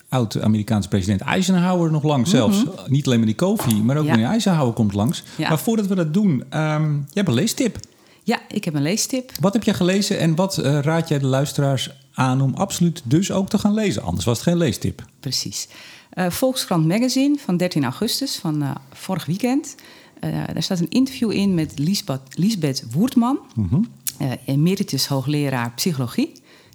oud-Amerikaanse 0.08 0.88
president 0.88 1.20
Eisenhower 1.20 1.90
nog 1.90 2.02
langs 2.02 2.32
mm 2.32 2.40
-hmm. 2.40 2.52
zelfs. 2.52 2.88
Niet 2.88 3.06
alleen 3.06 3.18
maar 3.18 3.26
die 3.26 3.36
koffie, 3.36 3.82
maar 3.82 3.96
ook 3.96 4.04
ja. 4.04 4.10
meneer 4.10 4.26
Eisenhower 4.26 4.72
komt 4.72 4.94
langs. 4.94 5.22
Ja. 5.36 5.48
Maar 5.48 5.58
voordat 5.58 5.86
we 5.86 5.94
dat 5.94 6.14
doen, 6.14 6.30
um, 6.30 6.96
je 7.08 7.14
hebt 7.14 7.28
een 7.28 7.34
leestip. 7.34 7.78
Ja, 8.22 8.38
ik 8.48 8.64
heb 8.64 8.74
een 8.74 8.82
leestip. 8.82 9.32
Wat 9.40 9.52
heb 9.52 9.62
je 9.62 9.74
gelezen 9.74 10.18
en 10.18 10.34
wat 10.34 10.58
uh, 10.58 10.78
raad 10.78 11.08
jij 11.08 11.18
de 11.18 11.26
luisteraars 11.26 11.90
aan 12.18 12.40
om 12.40 12.54
absoluut 12.54 13.02
dus 13.04 13.30
ook 13.30 13.48
te 13.48 13.58
gaan 13.58 13.74
lezen? 13.74 14.02
Anders 14.02 14.24
was 14.24 14.38
het 14.38 14.46
geen 14.46 14.56
leestip. 14.56 15.04
Precies. 15.20 15.68
Uh, 16.14 16.30
Volkskrant 16.30 16.86
Magazine 16.86 17.38
van 17.38 17.56
13 17.56 17.84
augustus 17.84 18.36
van 18.36 18.62
uh, 18.62 18.70
vorig 18.92 19.26
weekend. 19.26 19.74
Uh, 20.20 20.30
daar 20.52 20.62
staat 20.62 20.80
een 20.80 20.90
interview 20.90 21.30
in 21.30 21.54
met 21.54 21.78
Liesbeth, 21.78 22.20
Liesbeth 22.30 22.84
Woertman, 22.90 23.38
mm 23.54 23.68
-hmm. 23.68 23.88
emeritus 24.44 25.06
hoogleraar 25.06 25.72
psychologie, 25.74 26.32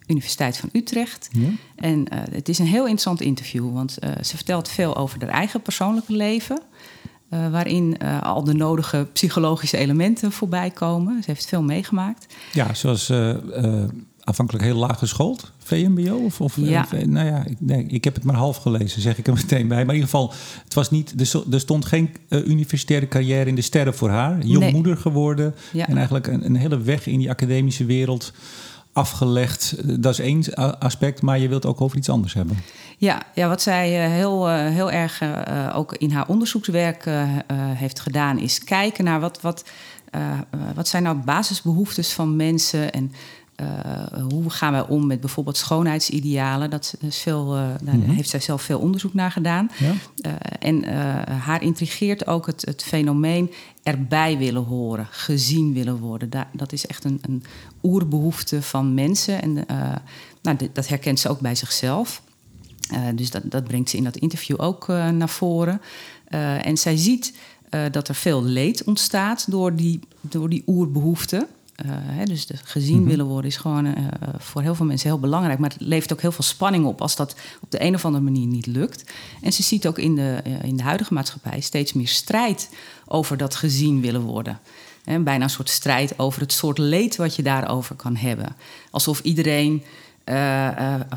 Universiteit 0.07 0.57
van 0.57 0.69
Utrecht. 0.71 1.29
Ja. 1.31 1.47
En 1.75 2.05
het 2.31 2.49
is 2.49 2.59
een 2.59 2.65
heel 2.65 2.81
interessant 2.81 3.21
interview, 3.21 3.73
want 3.73 3.97
ze 4.21 4.35
vertelt 4.35 4.69
veel 4.69 4.95
over 4.95 5.19
haar 5.19 5.29
eigen 5.29 5.61
persoonlijke 5.61 6.13
leven. 6.13 6.61
waarin 7.29 7.97
al 8.21 8.43
de 8.43 8.53
nodige 8.53 9.07
psychologische 9.13 9.77
elementen 9.77 10.31
voorbij 10.31 10.71
komen. 10.71 11.23
Ze 11.23 11.31
heeft 11.31 11.45
veel 11.45 11.63
meegemaakt. 11.63 12.33
Ja, 12.53 12.73
zoals 12.73 13.11
aanvankelijk 14.23 14.63
heel 14.63 14.75
laag 14.75 14.99
geschoold, 14.99 15.51
VMBO? 15.57 16.15
Of, 16.15 16.41
of 16.41 16.55
ja. 16.57 16.85
Uh, 16.93 17.05
nou 17.05 17.27
ja, 17.27 17.43
ik, 17.45 17.55
nee, 17.59 17.85
ik 17.85 18.03
heb 18.03 18.15
het 18.15 18.23
maar 18.23 18.35
half 18.35 18.57
gelezen, 18.57 19.01
zeg 19.01 19.17
ik 19.17 19.27
er 19.27 19.33
meteen 19.43 19.67
bij. 19.67 19.85
Maar 19.85 19.95
in 19.95 20.01
ieder 20.01 20.09
geval, 20.09 20.33
het 20.63 20.73
was 20.73 20.91
niet, 20.91 21.13
er 21.51 21.59
stond 21.59 21.85
geen 21.85 22.15
uh, 22.29 22.47
universitaire 22.47 23.07
carrière 23.07 23.49
in 23.49 23.55
de 23.55 23.61
sterren 23.61 23.95
voor 23.95 24.09
haar. 24.09 24.45
Jongmoeder 24.45 24.93
nee. 24.93 25.01
geworden 25.01 25.55
ja. 25.71 25.87
en 25.87 25.95
eigenlijk 25.95 26.27
een, 26.27 26.45
een, 26.45 26.55
hele 26.55 26.81
weg 26.81 27.07
in 27.07 27.19
die 27.19 27.29
academische 27.29 27.85
wereld 27.85 28.33
afgelegd. 28.93 29.75
Dat 30.01 30.13
is 30.13 30.19
één 30.19 30.53
aspect, 30.79 31.21
maar 31.21 31.39
je 31.39 31.47
wilt 31.47 31.65
ook 31.65 31.81
over 31.81 31.97
iets 31.97 32.09
anders 32.09 32.33
hebben. 32.33 32.57
Ja, 32.97 33.21
ja 33.35 33.47
wat 33.47 33.61
zij 33.61 34.09
heel, 34.09 34.49
heel 34.49 34.91
erg 34.91 35.21
ook 35.73 35.95
in 35.95 36.11
haar 36.11 36.27
onderzoekswerk 36.27 37.05
heeft 37.53 37.99
gedaan, 37.99 38.39
is 38.39 38.63
kijken 38.63 39.03
naar 39.03 39.19
wat, 39.19 39.41
wat, 39.41 39.63
wat 40.75 40.87
zijn 40.87 41.03
nou 41.03 41.17
basisbehoeftes 41.17 42.11
van 42.11 42.35
mensen 42.35 42.91
en 42.91 43.11
hoe 44.29 44.49
gaan 44.49 44.71
wij 44.71 44.87
om 44.87 45.07
met 45.07 45.19
bijvoorbeeld 45.19 45.57
schoonheidsidealen? 45.57 46.69
Dat 46.69 46.93
is 46.99 47.17
veel, 47.17 47.55
uh, 47.55 47.61
daar 47.81 47.95
mm 47.95 48.03
-hmm. 48.03 48.15
heeft 48.15 48.29
zij 48.29 48.39
zelf 48.39 48.61
veel 48.61 48.79
onderzoek 48.79 49.13
naar 49.13 49.31
gedaan. 49.31 49.71
Ja. 49.77 49.93
Uh, 50.25 50.33
en 50.59 50.83
haar 51.31 51.61
intrigeert 51.61 52.27
ook 52.27 52.45
het, 52.45 52.65
het, 52.65 52.83
fenomeen 52.83 53.51
erbij 53.83 54.37
willen 54.37 54.63
horen, 54.63 55.07
gezien 55.09 55.73
willen 55.73 55.97
worden. 55.97 56.29
Da 56.29 56.49
dat 56.53 56.71
is 56.71 56.87
echt 56.87 57.03
een, 57.03 57.19
een, 57.21 57.43
oerbehoefte 57.83 58.61
van 58.61 58.93
mensen. 58.93 59.41
En 59.41 59.65
nou, 60.41 60.69
dat 60.73 60.87
herkent 60.87 61.19
ze 61.19 61.29
ook 61.29 61.39
bij 61.39 61.55
zichzelf. 61.55 62.21
dus 63.15 63.29
dat, 63.29 63.43
dat, 63.45 63.63
brengt 63.63 63.89
ze 63.89 63.97
in 63.97 64.03
dat 64.03 64.17
interview 64.17 64.61
ook 64.61 64.87
naar 64.87 65.29
voren. 65.29 65.81
en 66.61 66.77
zij 66.77 66.97
ziet 66.97 67.33
dat 67.91 68.07
er 68.07 68.15
veel 68.15 68.43
leed 68.43 68.83
ontstaat 68.83 69.51
door 69.51 69.75
die, 69.75 69.99
door 70.21 70.49
die 70.49 70.63
oerbehoefte. 70.67 71.47
Uh, 71.85 71.91
hè, 71.95 72.23
dus 72.25 72.45
de 72.45 72.55
gezien 72.63 72.93
mm 72.93 72.99
-hmm. 72.99 73.09
willen 73.09 73.25
worden 73.25 73.51
is 73.51 73.57
gewoon 73.57 73.85
uh, 73.85 73.93
voor 74.37 74.61
heel 74.61 74.75
veel 74.75 74.85
mensen 74.85 75.09
heel 75.09 75.19
belangrijk. 75.19 75.59
Maar 75.59 75.69
het 75.69 75.81
levert 75.81 76.13
ook 76.13 76.21
heel 76.21 76.31
veel 76.31 76.43
spanning 76.43 76.85
op 76.85 77.01
als 77.01 77.15
dat 77.15 77.35
op 77.61 77.71
de 77.71 77.83
een 77.83 77.95
of 77.95 78.05
andere 78.05 78.23
manier 78.23 78.47
niet 78.47 78.65
lukt. 78.65 79.11
En 79.41 79.53
ze 79.53 79.63
ziet 79.63 79.87
ook 79.87 79.97
in 79.97 80.15
de, 80.15 80.41
uh, 80.47 80.63
in 80.63 80.77
de 80.77 80.83
huidige 80.83 81.13
maatschappij 81.13 81.59
steeds 81.59 81.93
meer 81.93 82.07
strijd 82.07 82.69
over 83.05 83.37
dat 83.37 83.55
gezien 83.55 84.01
willen 84.01 84.21
worden. 84.21 84.59
En 85.03 85.23
bijna 85.23 85.43
een 85.43 85.49
soort 85.49 85.69
strijd 85.69 86.19
over 86.19 86.41
het 86.41 86.51
soort 86.51 86.77
leed 86.77 87.15
wat 87.15 87.35
je 87.35 87.43
daarover 87.43 87.95
kan 87.95 88.15
hebben. 88.15 88.55
Alsof 88.91 89.19
iedereen 89.19 89.83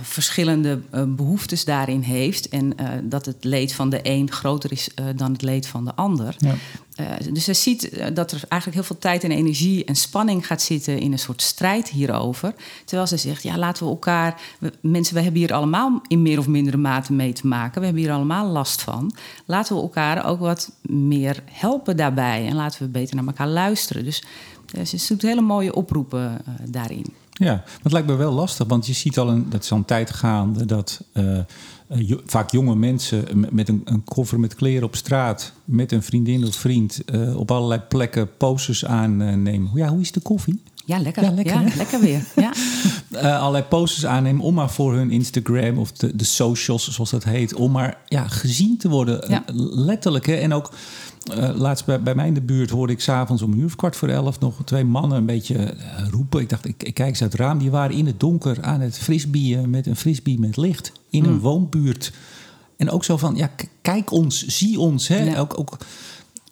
verschillende 0.01 0.81
uh, 0.95 1.03
behoeftes 1.07 1.65
daarin 1.65 2.01
heeft. 2.01 2.49
En 2.49 2.77
dat 3.03 3.27
het 3.27 3.45
leed 3.45 3.73
van 3.73 3.91
de 3.91 4.01
een 4.03 4.31
groter 4.31 4.73
is 4.73 4.89
dan 5.17 5.33
het 5.33 5.43
leed 5.43 5.67
van 5.67 5.85
de 5.85 5.95
ander. 5.95 6.37
Ja. 6.39 6.55
dus 7.33 7.45
ze 7.45 7.55
ziet 7.55 8.01
dat 8.15 8.33
er 8.33 8.43
eigenlijk 8.49 8.75
heel 8.75 8.83
veel 8.83 8.99
tijd 8.99 9.25
en 9.25 9.31
energie 9.31 9.85
en 9.85 9.97
spanning 9.97 10.47
gaat 10.47 10.63
zitten 10.63 10.99
in 10.99 11.13
een 11.13 11.19
soort 11.19 11.43
strijd 11.43 11.89
hierover. 11.89 12.55
Terwijl 12.85 13.09
ze 13.09 13.17
zegt: 13.17 13.43
ja, 13.43 13.59
laten 13.59 13.85
we 13.85 13.91
elkaar. 13.91 14.41
We, 14.59 14.73
mensen, 14.81 15.15
we 15.15 15.21
hebben 15.21 15.41
hier 15.41 15.55
allemaal 15.55 16.01
in 16.07 16.23
meer 16.23 16.39
of 16.39 16.47
mindere 16.47 16.77
mate 16.77 17.13
mee 17.13 17.33
te 17.33 17.47
maken. 17.47 17.81
We 17.81 17.87
hebben 17.87 18.05
hier 18.05 18.13
allemaal 18.13 18.47
last 18.47 18.83
van. 18.83 19.13
Laten 19.45 19.77
we 19.77 19.83
elkaar 19.83 20.27
ook 20.27 20.41
wat 20.41 20.71
meer 20.83 21.43
helpen 21.51 21.97
daarbij. 21.97 22.47
En 22.47 22.55
laten 22.55 22.83
we 22.83 22.89
beter 22.89 23.17
naar 23.17 23.27
elkaar 23.27 23.49
luisteren. 23.49 24.05
Dus 24.05 24.23
ze 24.85 25.05
doet 25.09 25.23
hele 25.23 25.41
mooie 25.41 25.75
oproepen 25.75 26.39
daarin. 26.69 27.07
Ja, 27.39 27.53
maar 27.55 27.81
het 27.83 27.93
lijkt 27.93 28.09
me 28.09 28.15
wel 28.15 28.33
lastig, 28.33 28.67
want 28.67 28.87
je 28.87 28.93
ziet 28.93 29.19
al 29.19 29.29
een, 29.29 29.51
dat 29.51 29.63
is 29.63 29.73
al 29.73 29.79
een 29.79 29.85
tijd 29.85 30.11
gaande 30.11 30.65
dat 30.65 31.01
uh, 31.13 31.39
eh, 31.39 31.45
jo- 31.89 32.21
vaak 32.25 32.51
jonge 32.51 32.77
mensen 32.77 33.25
met, 33.51 33.69
een, 33.69 33.83
een 33.85 34.05
koffer 34.05 34.41
met 34.41 34.55
kleren 34.55 34.87
op 34.87 34.97
straat, 34.97 35.53
met 35.65 35.93
een 35.93 36.03
vriendin 36.03 36.47
of 36.47 36.55
vriend, 36.55 37.05
eh, 37.05 37.37
op 37.37 37.51
allerlei 37.51 37.81
plekken 37.81 38.37
posters 38.37 38.85
aannemen. 38.85 39.71
Ja, 39.75 39.89
hoe 39.89 40.01
is 40.01 40.13
de 40.13 40.21
koffie? 40.21 40.63
Ja, 40.87 40.99
lekker. 40.99 41.23
Ja, 41.23 41.31
lekker, 41.31 41.73
lekker 41.77 42.01
weer. 42.01 42.25
Ja. 42.37 42.53
Eh, 43.11 43.39
allerlei 43.41 43.65
posters 43.65 44.07
aannemen 44.07 44.43
om 44.43 44.55
maar 44.55 44.71
voor 44.71 44.95
hun 44.95 45.11
Instagram 45.11 45.79
of 45.79 45.93
de, 45.93 46.17
de 46.17 46.25
socials, 46.25 46.91
zoals 46.91 47.11
dat 47.11 47.25
heet, 47.25 47.55
om 47.55 47.73
maar 47.73 47.99
ja, 48.07 48.29
gezien 48.29 48.77
te 48.77 48.89
worden. 48.89 49.31
Ja. 49.31 49.47
Eh, 49.47 49.55
Letterlijk. 49.57 50.27
Hè? 50.27 50.35
En 50.35 50.53
ook 50.53 50.73
eh, 51.33 51.51
laatst 51.55 51.85
bij, 51.85 52.03
bij 52.03 52.15
mij 52.15 52.27
in 52.27 52.35
de 52.35 52.41
buurt 52.41 52.71
hoorde 52.71 52.93
ik 52.93 53.01
s'avonds 53.01 53.43
om 53.43 53.53
een 53.53 53.59
uur 53.59 53.65
of 53.65 53.77
kwart 53.77 53.97
voor 53.97 54.09
elf 54.09 54.41
nog 54.41 54.61
twee 54.65 54.85
mannen 54.85 55.19
een 55.19 55.27
beetje 55.27 55.75
roepen. 56.11 56.41
Ik 56.41 56.49
dacht, 56.49 56.65
ik, 56.65 56.83
ik 56.83 56.95
kijk 56.95 57.09
eens 57.09 57.23
uit 57.23 57.33
het 57.33 57.41
raam. 57.41 57.59
Die 57.59 57.71
waren 57.71 57.97
in 57.97 58.07
het 58.07 58.21
donker 58.21 58.63
aan 58.63 58.81
het 58.81 58.99
frisbeeën 58.99 59.71
met 59.71 59.87
een 59.87 59.97
frisbee 59.97 60.39
met 60.39 60.57
licht 60.57 60.93
in 61.11 61.25
een 61.25 61.41
woonbuurt. 61.41 62.13
En 62.77 62.91
ook 62.91 63.05
zo 63.05 63.17
van, 63.17 63.37
ja, 63.37 63.51
kijk 63.83 64.11
ons, 64.11 64.47
zie 64.47 64.81
ons. 64.81 65.09
Hè? 65.09 65.23
Ja. 65.23 65.39
Ook, 65.39 65.59
ook, 65.59 65.77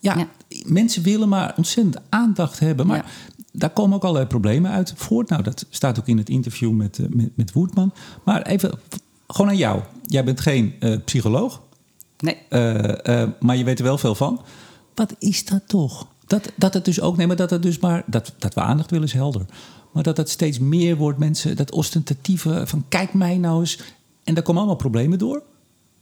ja, 0.00 0.16
Ja. 0.18 0.28
mensen 0.64 1.02
willen 1.02 1.28
maar 1.28 1.54
ontzettend 1.56 1.98
aandacht 2.08 2.58
hebben. 2.58 2.86
Maar. 2.86 3.04
Daar 3.56 3.70
komen 3.70 3.96
ook 3.96 4.02
allerlei 4.02 4.26
problemen 4.26 4.70
uit 4.70 4.92
voort. 4.96 5.28
Nou, 5.28 5.42
dat 5.42 5.66
staat 5.70 5.98
ook 5.98 6.08
in 6.08 6.18
het 6.18 6.28
interview 6.28 6.70
met, 6.70 6.98
eh, 6.98 7.06
met, 7.08 7.30
met 7.34 7.52
Woerdman. 7.52 7.92
Maar 8.24 8.42
even 8.42 8.78
gewoon 9.26 9.50
aan 9.50 9.56
jou. 9.56 9.80
Jij 10.06 10.24
bent 10.24 10.40
geen 10.40 10.74
eh, 10.80 10.96
psycholoog, 11.04 11.62
Nee. 12.18 12.36
eh, 12.48 13.28
maar 13.40 13.56
je 13.56 13.64
weet 13.64 13.78
er 13.78 13.84
wel 13.84 13.98
veel 13.98 14.14
van. 14.14 14.40
Wat 14.94 15.14
is 15.18 15.44
dat 15.44 15.62
toch? 15.66 16.06
Dat, 16.26 16.52
dat 16.56 16.74
het 16.74 16.84
dus 16.84 17.00
ook, 17.00 17.16
nee, 17.16 17.26
maar 17.26 17.36
dat 17.36 17.50
het 17.50 17.62
dus 17.62 17.78
maar, 17.78 18.02
dat, 18.06 18.34
dat 18.38 18.54
we 18.54 18.60
aandacht 18.60 18.90
willen 18.90 19.06
is 19.06 19.12
helder. 19.12 19.44
Maar 19.92 20.02
dat 20.02 20.16
het 20.16 20.30
steeds 20.30 20.58
meer 20.58 20.96
wordt, 20.96 21.18
mensen, 21.18 21.56
dat 21.56 21.72
ostentatieve 21.72 22.62
van 22.66 22.84
kijk 22.88 23.14
mij 23.14 23.38
nou 23.38 23.60
eens. 23.60 23.80
En 24.24 24.34
daar 24.34 24.42
komen 24.42 24.60
allemaal 24.60 24.80
problemen 24.80 25.18
door. 25.18 25.42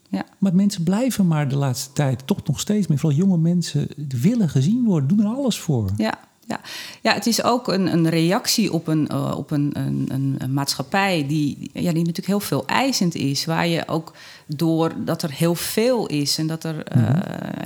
Ja. 0.09 0.25
Maar 0.39 0.55
mensen 0.55 0.83
blijven 0.83 1.27
maar 1.27 1.49
de 1.49 1.57
laatste 1.57 1.93
tijd 1.93 2.27
toch 2.27 2.45
nog 2.45 2.61
steeds 2.61 2.87
meer, 2.87 2.99
vooral 2.99 3.19
jonge 3.19 3.39
mensen, 3.39 3.89
willen 4.09 4.49
gezien 4.49 4.85
worden, 4.85 5.09
doen 5.09 5.21
er 5.21 5.35
alles 5.37 5.59
voor. 5.59 5.91
Ja, 5.97 6.19
ja. 6.47 6.61
ja, 7.01 7.13
het 7.15 7.27
is 7.27 7.43
ook 7.43 7.69
een, 7.69 7.93
een 7.93 8.09
reactie 8.09 8.73
op, 8.73 8.87
een, 8.87 9.09
eh, 9.09 9.35
op 9.37 9.51
een, 9.51 9.71
een, 9.75 10.09
een, 10.39 10.53
maatschappij 10.53 11.25
die, 11.29 11.71
ja, 11.73 11.93
die 11.93 11.93
natuurlijk 11.93 12.27
heel 12.27 12.41
veel 12.41 12.67
eisend 12.67 13.15
is. 13.15 13.45
Waar 13.45 13.67
je 13.67 13.89
ook 13.89 14.13
door 14.47 14.93
dat 15.05 15.23
er 15.23 15.31
heel 15.31 15.55
veel 15.55 16.07
is 16.07 16.39
en 16.39 16.47
dat 16.47 16.65
er 16.65 16.85
eh, 16.85 17.01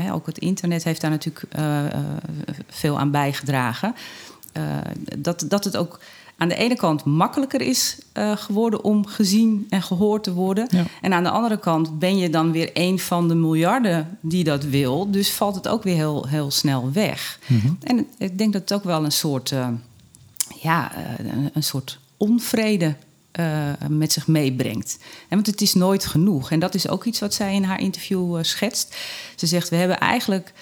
hè, 0.02 0.12
ook 0.12 0.26
het 0.26 0.38
internet 0.38 0.84
heeft 0.84 1.00
daar 1.00 1.10
natuurlijk 1.10 1.46
eh, 1.48 1.84
veel 2.68 2.98
aan 2.98 3.10
bijgedragen. 3.10 3.94
dat, 5.18 5.44
dat 5.48 5.64
het 5.64 5.76
ook 5.76 6.00
aan 6.36 6.48
de 6.48 6.54
ene 6.54 6.76
kant 6.76 7.04
makkelijker 7.04 7.60
is 7.60 7.98
eh, 8.12 8.36
geworden 8.36 8.84
om 8.84 9.06
gezien 9.06 9.66
en 9.68 9.82
gehoord 9.82 10.22
te 10.22 10.32
worden. 10.32 10.66
Ja. 10.70 10.84
En 11.00 11.12
aan 11.12 11.22
de 11.22 11.30
andere 11.30 11.58
kant 11.58 11.98
ben 11.98 12.18
je 12.18 12.30
dan 12.30 12.52
weer 12.52 12.70
een 12.74 12.98
van 12.98 13.28
de 13.28 13.34
miljarden 13.34 14.18
die 14.20 14.44
dat 14.44 14.64
wil. 14.64 15.10
Dus 15.10 15.32
valt 15.32 15.54
het 15.54 15.68
ook 15.68 15.82
weer 15.82 15.94
heel, 15.94 16.26
heel 16.26 16.50
snel 16.50 16.92
weg. 16.92 17.38
En 17.82 18.06
ik 18.18 18.38
denk 18.38 18.52
dat 18.52 18.62
het 18.62 18.72
ook 18.72 18.84
wel 18.84 19.04
een 19.04 19.12
soort, 19.12 19.52
eh, 19.52 19.68
ja, 20.62 20.94
eh, 20.94 21.26
een, 21.52 21.62
soort 21.62 21.98
onvrede 22.16 22.96
met 23.88 24.12
zich 24.12 24.26
meebrengt. 24.26 24.98
En 25.00 25.34
want 25.34 25.46
het 25.46 25.60
is 25.60 25.74
nooit 25.74 26.06
genoeg. 26.06 26.50
En 26.50 26.58
dat 26.58 26.74
is 26.74 26.88
ook 26.88 27.04
iets 27.04 27.20
wat 27.20 27.34
zij 27.34 27.54
in 27.54 27.64
haar 27.64 27.80
interview 27.80 28.44
schetst. 28.44 28.96
Ze 29.34 29.46
zegt, 29.46 29.68
we 29.68 29.76
hebben 29.76 29.98
eigenlijk 29.98 30.52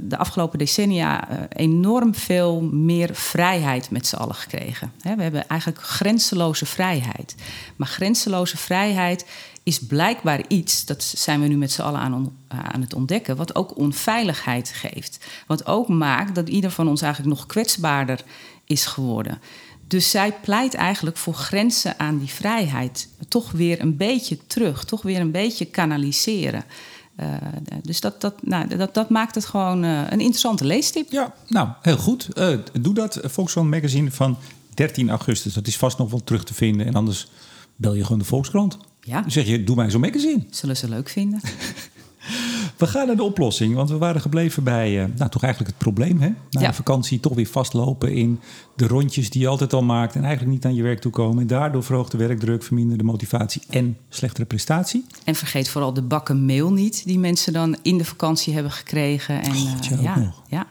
de 0.00 0.16
afgelopen 0.16 0.58
decennia 0.58 1.28
eh, 1.28 1.38
enorm 1.48 2.14
veel 2.14 2.60
meer 2.60 3.14
vrijheid 3.14 3.90
met 3.90 4.06
z'n 4.06 4.16
allen 4.16 4.34
gekregen. 4.34 4.92
We 5.02 5.22
hebben 5.22 5.48
eigenlijk 5.48 5.80
grenzeloze 5.82 6.66
vrijheid. 6.66 7.34
Maar 7.76 7.88
grenzeloze 7.88 8.56
vrijheid 8.56 9.26
is 9.62 9.78
blijkbaar 9.78 10.40
iets, 10.48 10.84
dat 10.84 11.02
zijn 11.02 11.40
we 11.40 11.46
nu 11.46 11.56
met 11.56 11.72
z'n 11.72 11.82
allen 11.82 12.00
aan, 12.00 12.14
on- 12.14 12.36
aan 12.72 12.80
het 12.80 12.94
ontdekken, 12.94 13.36
wat 13.36 13.54
ook 13.54 13.76
onveiligheid 13.76 14.68
geeft. 14.74 15.24
Wat 15.46 15.66
ook 15.66 15.88
maakt 15.88 16.34
dat 16.34 16.48
ieder 16.48 16.70
van 16.70 16.88
ons 16.88 17.02
eigenlijk 17.02 17.36
nog 17.36 17.46
kwetsbaarder 17.46 18.20
is 18.64 18.86
geworden. 18.86 19.40
Dus 19.86 20.10
zij 20.10 20.32
pleit 20.42 20.74
eigenlijk 20.74 21.16
voor 21.16 21.34
grenzen 21.34 21.98
aan 21.98 22.18
die 22.18 22.28
vrijheid. 22.28 23.08
Toch 23.28 23.50
weer 23.50 23.80
een 23.80 23.96
beetje 23.96 24.38
terug, 24.46 24.84
toch 24.84 25.02
weer 25.02 25.20
een 25.20 25.30
beetje 25.30 25.64
kanaliseren. 25.64 26.64
Eh, 27.16 27.36
dus 27.82 28.00
dat, 28.00 28.20
dat, 28.20 28.34
nou, 28.42 28.76
dat, 28.76 28.94
dat 28.94 29.10
maakt 29.10 29.34
het 29.34 29.44
gewoon 29.44 29.84
eh, 29.84 29.90
een 29.98 30.20
interessante 30.20 30.64
leestip. 30.64 31.10
Ja, 31.10 31.34
nou, 31.48 31.68
heel 31.82 31.96
goed. 31.96 32.28
Eh, 32.28 32.58
doe 32.80 32.94
dat. 32.94 33.20
Volkskrant 33.22 33.70
Magazine 33.70 34.10
van 34.10 34.38
13 34.74 35.10
augustus. 35.10 35.54
Dat 35.54 35.66
is 35.66 35.76
vast 35.76 35.98
nog 35.98 36.10
wel 36.10 36.24
terug 36.24 36.44
te 36.44 36.54
vinden. 36.54 36.86
En 36.86 36.94
anders 36.94 37.28
bel 37.76 37.94
je 37.94 38.02
gewoon 38.02 38.18
de 38.18 38.24
Volkskrant. 38.24 38.78
Ja. 39.00 39.20
Dan 39.20 39.30
zeg 39.30 39.46
je, 39.46 39.64
doe 39.64 39.76
mij 39.76 39.90
zo'n 39.90 40.00
magazine. 40.00 40.46
Zullen 40.50 40.76
ze 40.76 40.88
leuk 40.88 41.08
vinden? 41.08 41.40
We 42.76 42.86
gaan 42.86 43.06
naar 43.06 43.16
de 43.16 43.22
oplossing, 43.22 43.74
want 43.74 43.90
we 43.90 43.98
waren 43.98 44.20
gebleven 44.20 44.62
bij, 44.64 45.02
eh, 45.02 45.08
nou 45.16 45.30
toch 45.30 45.42
eigenlijk 45.42 45.72
het 45.74 45.82
probleem, 45.82 46.20
hè? 46.20 46.28
Na 46.50 46.60
Ja. 46.60 46.68
de 46.68 46.74
vakantie 46.74 47.20
toch 47.20 47.34
weer 47.34 47.46
vastlopen 47.46 48.12
in 48.14 48.40
de 48.76 48.86
rondjes 48.86 49.30
die 49.30 49.40
je 49.40 49.48
altijd 49.48 49.72
al 49.72 49.82
maakt 49.82 50.14
en 50.14 50.22
eigenlijk 50.22 50.52
niet 50.52 50.64
aan 50.64 50.74
je 50.74 50.82
werk 50.82 51.00
toe 51.00 51.12
komen. 51.12 51.40
En 51.40 51.46
daardoor 51.46 51.84
verhoogde 51.84 52.16
werkdruk, 52.18 52.62
verminderde 52.62 53.04
motivatie 53.04 53.62
en 53.70 53.96
slechtere 54.08 54.46
prestatie. 54.46 55.04
En 55.24 55.34
vergeet 55.34 55.68
vooral 55.68 55.92
de 55.92 56.02
bakken 56.02 56.44
mail 56.44 56.72
niet, 56.72 57.02
die 57.06 57.18
mensen 57.18 57.52
dan 57.52 57.76
in 57.82 57.98
de 57.98 58.04
vakantie 58.04 58.54
hebben 58.54 58.72
gekregen. 58.72 59.42
En, 59.42 59.54
God, 59.54 59.90
eh, 59.90 60.02
ja, 60.02 60.18
nog. 60.18 60.42
ja, 60.48 60.66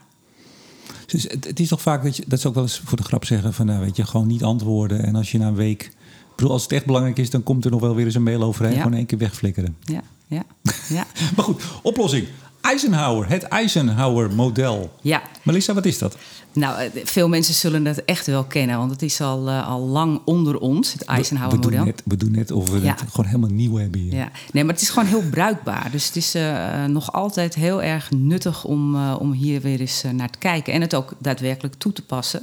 Dus 1.06 1.22
het, 1.22 1.44
het 1.46 1.60
is 1.60 1.68
toch 1.68 1.82
vaak 1.82 2.02
dat 2.02 2.16
je, 2.16 2.24
dat 2.26 2.40
ze 2.40 2.48
ook 2.48 2.54
wel 2.54 2.62
eens 2.62 2.82
voor 2.84 2.96
de 2.96 3.02
grap 3.04 3.24
zeggen 3.24 3.54
van, 3.54 3.66
nou 3.66 3.80
weet 3.80 3.96
je, 3.96 4.04
gewoon 4.06 4.26
niet 4.26 4.42
antwoorden. 4.42 5.04
En 5.04 5.14
als 5.16 5.32
je 5.32 5.38
na 5.38 5.46
een 5.46 5.54
week, 5.54 5.82
ik 5.82 6.36
bedoel, 6.36 6.52
als 6.52 6.62
het 6.62 6.72
echt 6.72 6.86
belangrijk 6.86 7.18
is, 7.18 7.30
dan 7.30 7.42
komt 7.42 7.64
er 7.64 7.70
nog 7.70 7.80
wel 7.80 7.94
weer 7.94 8.04
eens 8.04 8.14
een 8.14 8.22
mail 8.22 8.42
overheen. 8.42 8.72
Ja. 8.74 8.82
Gewoon 8.82 8.96
één 8.96 9.06
keer 9.06 9.18
wegflikkeren. 9.18 9.76
ja, 9.80 10.02
ja, 10.34 10.42
ja. 10.88 11.04
Maar 11.36 11.44
goed, 11.44 11.62
oplossing. 11.82 12.26
Eisenhower, 12.60 13.28
het 13.28 13.42
Eisenhower-model. 13.42 14.92
ja. 15.02 15.22
Melissa, 15.42 15.74
wat 15.74 15.84
is 15.84 15.98
dat? 15.98 16.16
Nou, 16.52 16.78
eh, 16.80 17.04
veel 17.04 17.28
mensen 17.28 17.54
zullen 17.54 17.84
het 17.84 18.04
echt 18.04 18.26
wel 18.26 18.44
kennen, 18.44 18.78
want 18.78 18.90
het 18.90 19.02
is 19.02 19.20
al, 19.20 19.48
eh, 19.48 19.68
al 19.68 19.80
lang 19.80 20.20
onder 20.24 20.58
ons, 20.58 20.92
het 20.92 20.98
we, 21.00 21.06
doen 21.06 21.14
Eisenhower-model. 21.14 21.84
net, 21.84 22.02
we 22.04 22.16
doen 22.16 22.30
net 22.30 22.50
of 22.50 22.70
we 22.70 22.80
Ja. 22.80 22.90
het 22.90 23.10
gewoon 23.10 23.26
helemaal 23.26 23.50
nieuw 23.50 23.76
hebben 23.76 24.00
hier. 24.00 24.14
Ja, 24.14 24.30
nee, 24.52 24.64
maar 24.64 24.72
het 24.72 24.82
is 24.82 24.88
gewoon 24.90 25.08
heel 25.08 25.22
bruikbaar. 25.30 25.88
Dus 25.90 26.06
het 26.06 26.16
is 26.16 26.34
eh, 26.34 26.84
nog 26.84 27.12
altijd 27.12 27.54
heel 27.54 27.82
erg 27.82 28.10
nuttig 28.10 28.64
om, 28.64 28.94
eh, 28.94 29.16
om 29.18 29.32
hier 29.32 29.60
weer 29.60 29.80
eens 29.80 30.02
naar 30.12 30.30
te 30.30 30.38
kijken 30.38 30.72
en 30.72 30.80
het 30.80 30.94
ook 30.94 31.12
daadwerkelijk 31.18 31.74
toe 31.74 31.92
te 31.92 32.02
passen. 32.02 32.42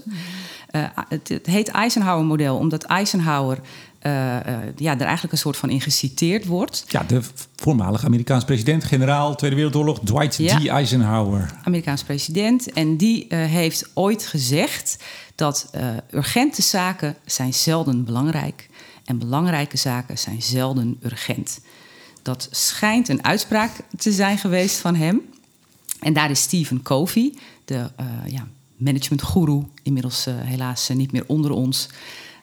Eh, 0.68 0.84
het, 1.10 1.28
het 1.30 1.46
heet 1.46 1.68
Eisenhower-model 1.68 2.58
omdat 2.58 2.84
Eisenhower 2.84 3.60
eh, 4.02 4.12
ja, 4.76 4.94
er 4.94 5.02
eigenlijk 5.02 5.32
een 5.32 5.38
soort 5.38 5.58
van 5.58 5.70
in 5.70 5.82
geciteerd 5.82 6.46
wordt. 6.46 6.86
Ja, 6.88 7.04
de 7.04 7.22
voormalige 7.56 8.06
Amerikaans 8.06 8.44
president, 8.44 8.84
generaal 8.84 9.36
Tweede 9.36 9.56
Wereldoorlog, 9.56 10.00
Dwight 10.00 10.36
Ja. 10.36 10.60
D. 10.60 10.68
Eisenhower. 10.68 11.52
Amerikaans 11.64 12.04
president. 12.04 12.72
En 12.74 12.98
die 12.98 13.28
eh, 13.28 13.46
heeft 13.46 13.90
ooit 13.94 14.26
gezegd 14.26 15.04
dat 15.36 15.72
urgente 16.12 16.62
zaken 16.62 17.16
zijn 17.26 17.54
zelden 17.54 18.04
belangrijk 18.04 18.70
en 19.06 19.18
belangrijke 19.18 19.78
zaken 19.78 20.18
zijn 20.18 20.42
zelden 20.42 21.00
urgent. 21.04 21.60
Dat 22.22 22.48
schijnt 22.52 23.10
een 23.10 23.24
uitspraak 23.24 23.72
te 23.98 24.12
zijn 24.12 24.38
geweest 24.38 24.78
van 24.78 24.96
hem. 24.96 25.22
En 26.00 26.14
daar 26.14 26.30
is 26.30 26.42
Stephen 26.42 26.82
Covey, 26.82 27.34
de 27.66 27.90
ja, 28.26 28.48
managementgoeroe, 28.78 29.66
inmiddels 29.84 30.26
helaas 30.30 30.90
niet 30.90 31.12
meer 31.12 31.24
onder 31.28 31.52
ons. 31.52 31.90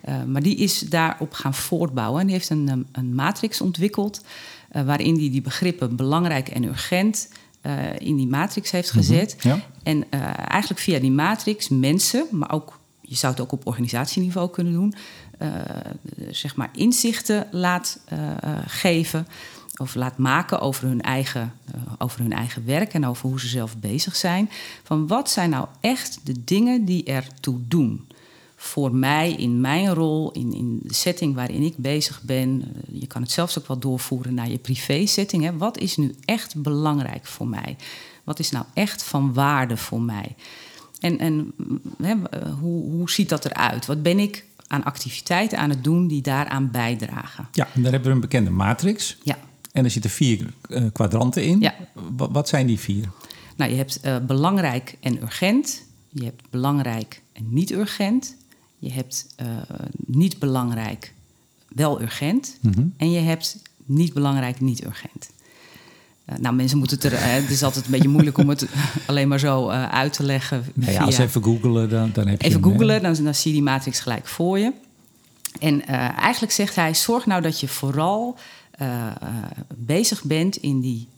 Eh, 0.00 0.22
maar 0.24 0.42
die 0.42 0.56
is 0.56 0.80
daarop 0.80 1.32
gaan 1.32 1.54
voortbouwen. 1.54 2.20
En 2.20 2.26
die 2.26 2.36
heeft 2.36 2.50
een, 2.50 2.68
um, 2.68 2.86
een 2.92 3.14
matrix 3.14 3.60
ontwikkeld. 3.60 4.24
eh, 4.68 4.82
waarin 4.82 5.18
hij 5.18 5.30
die 5.30 5.42
begrippen 5.42 5.96
belangrijk 5.96 6.48
en 6.48 6.64
urgent 6.64 7.28
eh, 7.60 7.98
in 7.98 8.16
die 8.16 8.26
matrix 8.26 8.70
heeft 8.70 8.90
gezet. 8.90 9.36
ja. 9.40 9.60
En 9.82 10.10
eigenlijk 10.48 10.80
via 10.80 10.98
die 10.98 11.10
matrix 11.10 11.68
mensen, 11.68 12.26
maar 12.30 12.52
ook, 12.52 12.78
je 13.00 13.14
zou 13.14 13.32
het 13.32 13.42
ook 13.42 13.52
op 13.52 13.66
organisatieniveau 13.66 14.50
kunnen 14.50 14.72
doen, 14.72 14.94
zeg 16.30 16.56
maar 16.56 16.68
inzichten 16.72 17.46
laat 17.50 18.00
geven 18.66 19.26
of 19.76 19.94
laat 19.94 20.18
maken 20.18 20.60
over 20.60 20.88
hun, 20.88 21.00
eigen, 21.00 21.52
over 21.98 22.20
hun 22.20 22.32
eigen 22.32 22.64
werk 22.66 22.92
en 22.92 23.06
over 23.06 23.28
hoe 23.28 23.40
ze 23.40 23.48
zelf 23.48 23.76
bezig 23.76 24.16
zijn. 24.16 24.50
Van 24.82 25.06
wat 25.06 25.30
zijn 25.30 25.50
nou 25.50 25.66
echt 25.80 26.20
de 26.22 26.44
dingen 26.44 26.84
die 26.84 27.04
ertoe 27.04 27.58
doen? 27.68 28.06
Voor 28.60 28.94
mij, 28.94 29.32
in 29.32 29.60
mijn 29.60 29.94
rol, 29.94 30.30
in, 30.32 30.52
in 30.54 30.78
de 30.82 30.94
setting 30.94 31.34
waarin 31.34 31.62
ik 31.62 31.76
bezig 31.76 32.22
ben. 32.22 32.62
eh, 32.62 33.00
Je 33.00 33.06
kan 33.06 33.22
het 33.22 33.30
zelfs 33.30 33.58
ook 33.58 33.66
wel 33.66 33.78
doorvoeren 33.78 34.34
naar 34.34 34.50
je 34.50 34.58
privé-setting. 34.58 35.42
Hè. 35.44 35.56
Wat 35.56 35.78
is 35.78 35.96
nu 35.96 36.14
echt 36.24 36.62
belangrijk 36.62 37.26
voor 37.26 37.48
mij? 37.48 37.76
Wat 38.24 38.38
is 38.38 38.50
nou 38.50 38.64
echt 38.74 39.02
van 39.02 39.32
waarde 39.34 39.76
voor 39.76 40.00
mij? 40.02 40.34
En, 41.00 41.18
en 41.18 41.52
mm, 41.56 41.80
hè, 42.02 42.14
eh, 42.30 42.52
hoe, 42.60 42.90
hoe 42.90 43.10
ziet 43.10 43.28
dat 43.28 43.44
eruit? 43.44 43.86
Wat 43.86 44.02
ben 44.02 44.18
ik 44.18 44.44
aan 44.66 44.84
activiteiten 44.84 45.58
aan 45.58 45.70
het 45.70 45.84
doen 45.84 46.06
die 46.08 46.22
daaraan 46.22 46.70
bijdragen? 46.70 47.48
Ja, 47.52 47.68
en 47.74 47.82
daar 47.82 47.92
hebben 47.92 48.08
we 48.10 48.14
een 48.14 48.20
bekende 48.22 48.50
matrix. 48.50 49.16
Ja. 49.22 49.38
En 49.72 49.84
er 49.84 49.90
zitten 49.90 50.10
vier 50.10 50.52
eh, 50.70 50.84
kwadranten 50.92 51.44
in. 51.44 51.60
Ja. 51.60 51.74
Wa- 52.16 52.30
wat 52.30 52.48
zijn 52.48 52.66
die 52.66 52.78
vier? 52.78 53.04
Nou, 53.56 53.70
je 53.70 53.76
hebt 53.76 54.00
belangrijk 54.26 54.96
en 55.00 55.22
urgent. 55.22 55.82
Je 56.08 56.24
hebt 56.24 56.42
belangrijk 56.50 57.22
en 57.32 57.46
niet 57.50 57.70
urgent. 57.72 58.36
Je 58.78 58.92
hebt 58.92 59.26
eh, 59.36 59.46
niet 60.06 60.38
belangrijk, 60.38 61.12
wel 61.68 62.02
urgent. 62.02 62.58
En 62.96 63.10
je 63.10 63.18
hebt 63.18 63.62
niet 63.84 64.12
belangrijk, 64.12 64.60
niet 64.60 64.84
urgent. 64.84 65.30
Eh, 66.24 66.38
nou, 66.38 66.54
mensen 66.54 66.78
moeten 66.78 66.96
het 66.96 67.12
er. 67.12 67.22
het 67.22 67.50
is 67.50 67.62
altijd 67.62 67.84
een 67.84 67.90
beetje 67.90 68.08
moeilijk 68.08 68.38
om 68.38 68.48
het 68.48 68.66
alleen 69.06 69.28
maar 69.28 69.38
zo 69.38 69.70
uh, 69.70 69.88
uit 69.88 70.12
te 70.12 70.22
leggen. 70.22 70.64
Nou 70.74 70.92
ja, 70.92 71.04
als 71.04 71.16
je 71.16 71.22
even 71.22 71.42
googelen, 71.42 71.88
dan, 71.88 72.10
dan 72.12 72.26
heb 72.26 72.42
je. 72.42 72.48
Even 72.48 72.62
googelen, 72.62 73.02
dan, 73.02 73.14
dan 73.24 73.34
zie 73.34 73.50
je 73.50 73.56
die 73.56 73.66
matrix 73.66 74.00
gelijk 74.00 74.26
voor 74.26 74.58
je. 74.58 74.72
En 75.60 75.86
eigenlijk 76.16 76.52
zegt 76.52 76.74
hij: 76.74 76.94
zorg 76.94 77.26
nou 77.26 77.42
dat 77.42 77.60
je 77.60 77.68
vooral 77.68 78.38
bezig 79.76 80.24
bent 80.24 80.56
in, 80.56 80.80
die, 80.80 81.08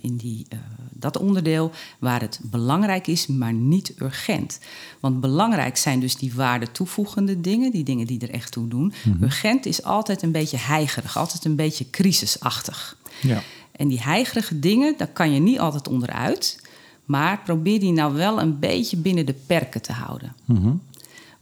in 0.00 0.16
die, 0.16 0.46
dat 0.90 1.18
onderdeel 1.18 1.70
waar 1.98 2.20
het 2.20 2.40
belangrijk 2.42 3.06
is, 3.06 3.26
maar 3.26 3.52
niet 3.52 3.94
urgent. 3.98 4.58
Want 5.00 5.20
belangrijk 5.20 5.76
zijn 5.76 6.00
dus 6.00 6.16
die 6.16 6.34
waarde 6.34 6.70
toevoegende 6.72 7.40
dingen, 7.40 7.70
die 7.70 7.84
dingen 7.84 8.06
die 8.06 8.20
er 8.20 8.30
echt 8.30 8.52
toe 8.52 8.68
doen. 8.68 8.82
Mm 9.04 9.12
-hmm. 9.12 9.22
Urgent 9.22 9.66
is 9.66 9.82
altijd 9.82 10.22
een 10.22 10.32
beetje 10.32 10.58
heigerig, 10.58 11.16
altijd 11.16 11.44
een 11.44 11.56
beetje 11.56 11.90
crisisachtig. 11.90 12.96
Ja. 13.20 13.42
En 13.72 13.88
die 13.88 14.02
heigerige 14.02 14.58
dingen, 14.58 14.94
daar 14.96 15.08
kan 15.08 15.32
je 15.32 15.40
niet 15.40 15.58
altijd 15.58 15.88
onderuit. 15.88 16.62
Maar 17.04 17.40
probeer 17.44 17.80
die 17.80 17.92
nou 17.92 18.14
wel 18.14 18.40
een 18.40 18.58
beetje 18.58 18.96
binnen 18.96 19.26
de 19.26 19.34
perken 19.46 19.82
te 19.82 19.92
houden. 19.92 20.34
Mm 20.44 20.80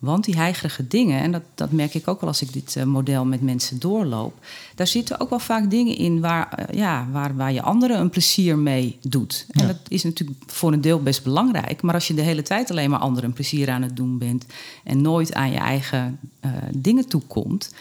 Want 0.03 0.25
die 0.25 0.37
heigerige 0.37 0.87
dingen, 0.87 1.21
en 1.21 1.33
dat, 1.33 1.43
dat 1.55 1.73
merk 1.73 1.95
ik 1.95 2.09
ook 2.09 2.21
wel 2.21 2.29
als 2.29 2.43
ik 2.43 2.53
dit 2.53 2.75
uh, 2.77 2.85
model 2.85 3.25
met 3.25 3.43
mensen 3.43 3.79
doorloop, 3.79 4.35
daar 4.75 4.87
zitten 4.87 5.21
ook 5.21 5.31
wel 5.31 5.39
vaak 5.39 5.71
dingen 5.71 5.97
in 5.97 6.21
waar, 6.21 6.59
uh, 6.59 6.77
ja, 6.79 7.09
waar, 7.13 7.37
waar 7.37 7.53
je 7.53 7.63
anderen 7.63 8.01
een 8.01 8.11
plezier 8.11 8.59
mee 8.59 8.99
doet. 9.01 9.47
Ja. 9.49 9.61
En 9.61 9.67
dat 9.67 9.77
is 9.89 10.03
natuurlijk 10.03 10.39
voor 10.47 10.73
een 10.73 10.81
deel 10.81 11.03
best 11.03 11.23
belangrijk. 11.23 11.83
Maar 11.83 11.95
als 11.95 12.07
je 12.07 12.15
de 12.15 12.23
hele 12.23 12.43
tijd 12.43 12.71
alleen 12.71 12.91
maar 12.91 12.99
anderen 12.99 13.29
een 13.29 13.35
plezier 13.35 13.71
aan 13.71 13.83
het 13.83 13.97
doen 13.97 14.19
bent 14.19 14.47
en 14.85 15.01
nooit 15.01 15.35
aan 15.35 15.51
je 15.51 15.59
eigen 15.59 16.19
uh, 16.45 16.51
dingen 16.75 17.09
toekomt, 17.09 17.75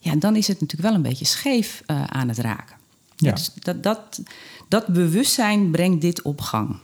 ja, 0.00 0.16
dan 0.16 0.36
is 0.36 0.48
het 0.48 0.60
natuurlijk 0.60 0.88
wel 0.88 0.98
een 0.98 1.08
beetje 1.08 1.24
scheef 1.24 1.82
aan 1.86 2.28
het 2.28 2.38
raken. 2.38 2.76
Ja. 3.16 3.32
Dus 3.32 3.50
dat, 3.58 3.82
dat, 3.82 4.22
dat 4.68 4.86
bewustzijn 4.86 5.70
brengt 5.70 6.00
dit 6.00 6.22
op 6.22 6.40
gang. 6.40 6.76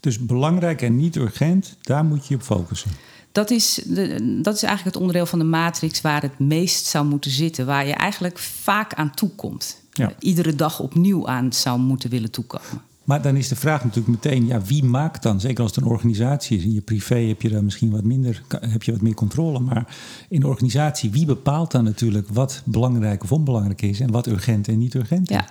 Dus 0.00 0.18
belangrijk 0.18 0.82
en 0.82 0.96
niet 0.96 1.16
urgent, 1.16 1.76
daar 1.82 2.04
moet 2.04 2.26
je 2.26 2.34
op 2.34 2.42
focussen. 2.42 2.90
Dat 3.32 3.50
is, 3.50 3.80
de, 3.86 4.38
dat 4.42 4.54
is 4.54 4.62
eigenlijk 4.62 4.94
het 4.94 5.04
onderdeel 5.04 5.26
van 5.26 5.38
de 5.38 5.44
matrix 5.44 6.00
waar 6.00 6.22
het 6.22 6.38
meest 6.38 6.86
zou 6.86 7.06
moeten 7.06 7.30
zitten. 7.30 7.66
Waar 7.66 7.86
je 7.86 7.92
eigenlijk 7.92 8.38
vaak 8.38 8.94
aan 8.94 9.14
toekomt. 9.14 9.80
Ja. 9.92 10.12
Iedere 10.18 10.54
dag 10.54 10.80
opnieuw 10.80 11.28
aan 11.28 11.52
zou 11.52 11.78
moeten 11.78 12.10
willen 12.10 12.30
toekomen. 12.30 12.82
Maar 13.04 13.22
dan 13.22 13.36
is 13.36 13.48
de 13.48 13.56
vraag 13.56 13.84
natuurlijk 13.84 14.24
meteen, 14.24 14.46
ja, 14.46 14.62
wie 14.62 14.84
maakt 14.84 15.22
dan? 15.22 15.40
Zeker 15.40 15.62
als 15.62 15.74
het 15.74 15.84
een 15.84 15.90
organisatie 15.90 16.58
is. 16.58 16.64
In 16.64 16.72
je 16.72 16.80
privé 16.80 17.18
heb 17.18 17.42
je 17.42 17.48
daar 17.48 17.64
misschien 17.64 17.90
wat 17.90 18.04
minder, 18.04 18.42
heb 18.48 18.82
je 18.82 18.92
wat 18.92 19.00
meer 19.00 19.14
controle. 19.14 19.60
Maar 19.60 19.96
in 20.28 20.40
de 20.40 20.46
organisatie, 20.46 21.10
wie 21.10 21.26
bepaalt 21.26 21.70
dan 21.70 21.84
natuurlijk 21.84 22.28
wat 22.32 22.62
belangrijk 22.64 23.22
of 23.22 23.32
onbelangrijk 23.32 23.82
is 23.82 24.00
en 24.00 24.10
wat 24.10 24.26
urgent 24.26 24.68
en 24.68 24.78
niet 24.78 24.94
urgent 24.94 25.30
is? 25.30 25.36
Ja. 25.36 25.46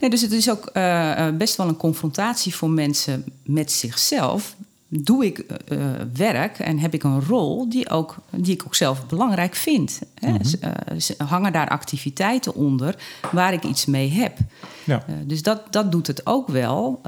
Nee, 0.00 0.10
dus 0.10 0.20
het 0.20 0.32
is 0.32 0.50
ook 0.50 0.70
uh, 0.74 1.28
best 1.30 1.56
wel 1.56 1.68
een 1.68 1.76
confrontatie 1.76 2.54
voor 2.54 2.70
mensen 2.70 3.24
met 3.44 3.72
zichzelf. 3.72 4.56
Doe 4.88 5.24
ik 5.24 5.38
uh, 5.68 5.78
werk 6.14 6.58
en 6.58 6.78
heb 6.78 6.94
ik 6.94 7.02
een 7.02 7.24
rol 7.24 7.68
die, 7.68 7.90
ook, 7.90 8.16
die 8.30 8.54
ik 8.54 8.62
ook 8.66 8.74
zelf 8.74 9.06
belangrijk 9.06 9.54
vind? 9.54 10.00
Hè? 10.14 10.32
Mhm. 10.32 10.42
Uh, 10.62 11.28
hangen 11.28 11.52
daar 11.52 11.68
activiteiten 11.68 12.54
onder 12.54 12.96
waar 13.32 13.52
ik 13.52 13.64
iets 13.64 13.86
mee 13.86 14.10
heb? 14.10 14.38
Ja. 14.84 15.04
dus 15.26 15.42
dat, 15.42 15.72
dat 15.72 15.92
doet 15.92 16.06
het 16.06 16.26
ook 16.26 16.48
wel, 16.48 17.00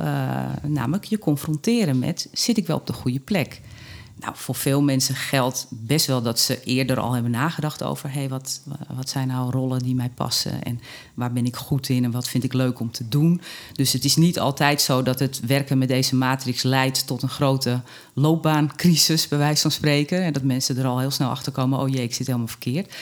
namelijk 0.62 1.04
je 1.04 1.18
confronteren 1.18 1.98
met: 1.98 2.28
zit 2.32 2.56
ik 2.56 2.66
wel 2.66 2.76
op 2.76 2.86
de 2.86 2.92
goede 2.92 3.20
plek? 3.20 3.60
Nou, 4.18 4.32
voor 4.36 4.54
veel 4.54 4.82
mensen 4.82 5.14
geldt 5.14 5.66
best 5.70 6.06
wel 6.06 6.22
dat 6.22 6.38
ze 6.38 6.62
eerder 6.64 6.98
al 6.98 7.12
hebben 7.12 7.30
nagedacht 7.30 7.82
over: 7.82 8.12
hé, 8.12 8.18
hey, 8.18 8.28
wat, 8.28 8.60
wat 8.94 9.08
zijn 9.08 9.28
nou 9.28 9.50
rollen 9.50 9.78
die 9.78 9.94
mij 9.94 10.10
passen 10.14 10.62
en 10.62 10.80
waar 11.14 11.32
ben 11.32 11.46
ik 11.46 11.56
goed 11.56 11.88
in 11.88 12.04
en 12.04 12.10
wat 12.10 12.28
vind 12.28 12.44
ik 12.44 12.52
leuk 12.52 12.80
om 12.80 12.90
te 12.90 13.08
doen. 13.08 13.40
Dus 13.72 13.92
het 13.92 14.04
is 14.04 14.16
niet 14.16 14.38
altijd 14.38 14.80
zo 14.80 15.02
dat 15.02 15.18
het 15.18 15.40
werken 15.40 15.78
met 15.78 15.88
deze 15.88 16.16
matrix 16.16 16.62
leidt 16.62 17.06
tot 17.06 17.22
een 17.22 17.28
grote 17.28 17.80
loopbaancrisis, 18.12 19.28
bij 19.28 19.38
wijze 19.38 19.62
van 19.62 19.70
spreken. 19.70 20.22
En 20.22 20.32
dat 20.32 20.42
mensen 20.42 20.76
er 20.76 20.86
al 20.86 20.98
heel 20.98 21.10
snel 21.10 21.30
achter 21.30 21.52
komen: 21.52 21.78
oh 21.78 21.88
jee, 21.88 22.02
ik 22.02 22.14
zit 22.14 22.26
helemaal 22.26 22.48
verkeerd. 22.48 22.94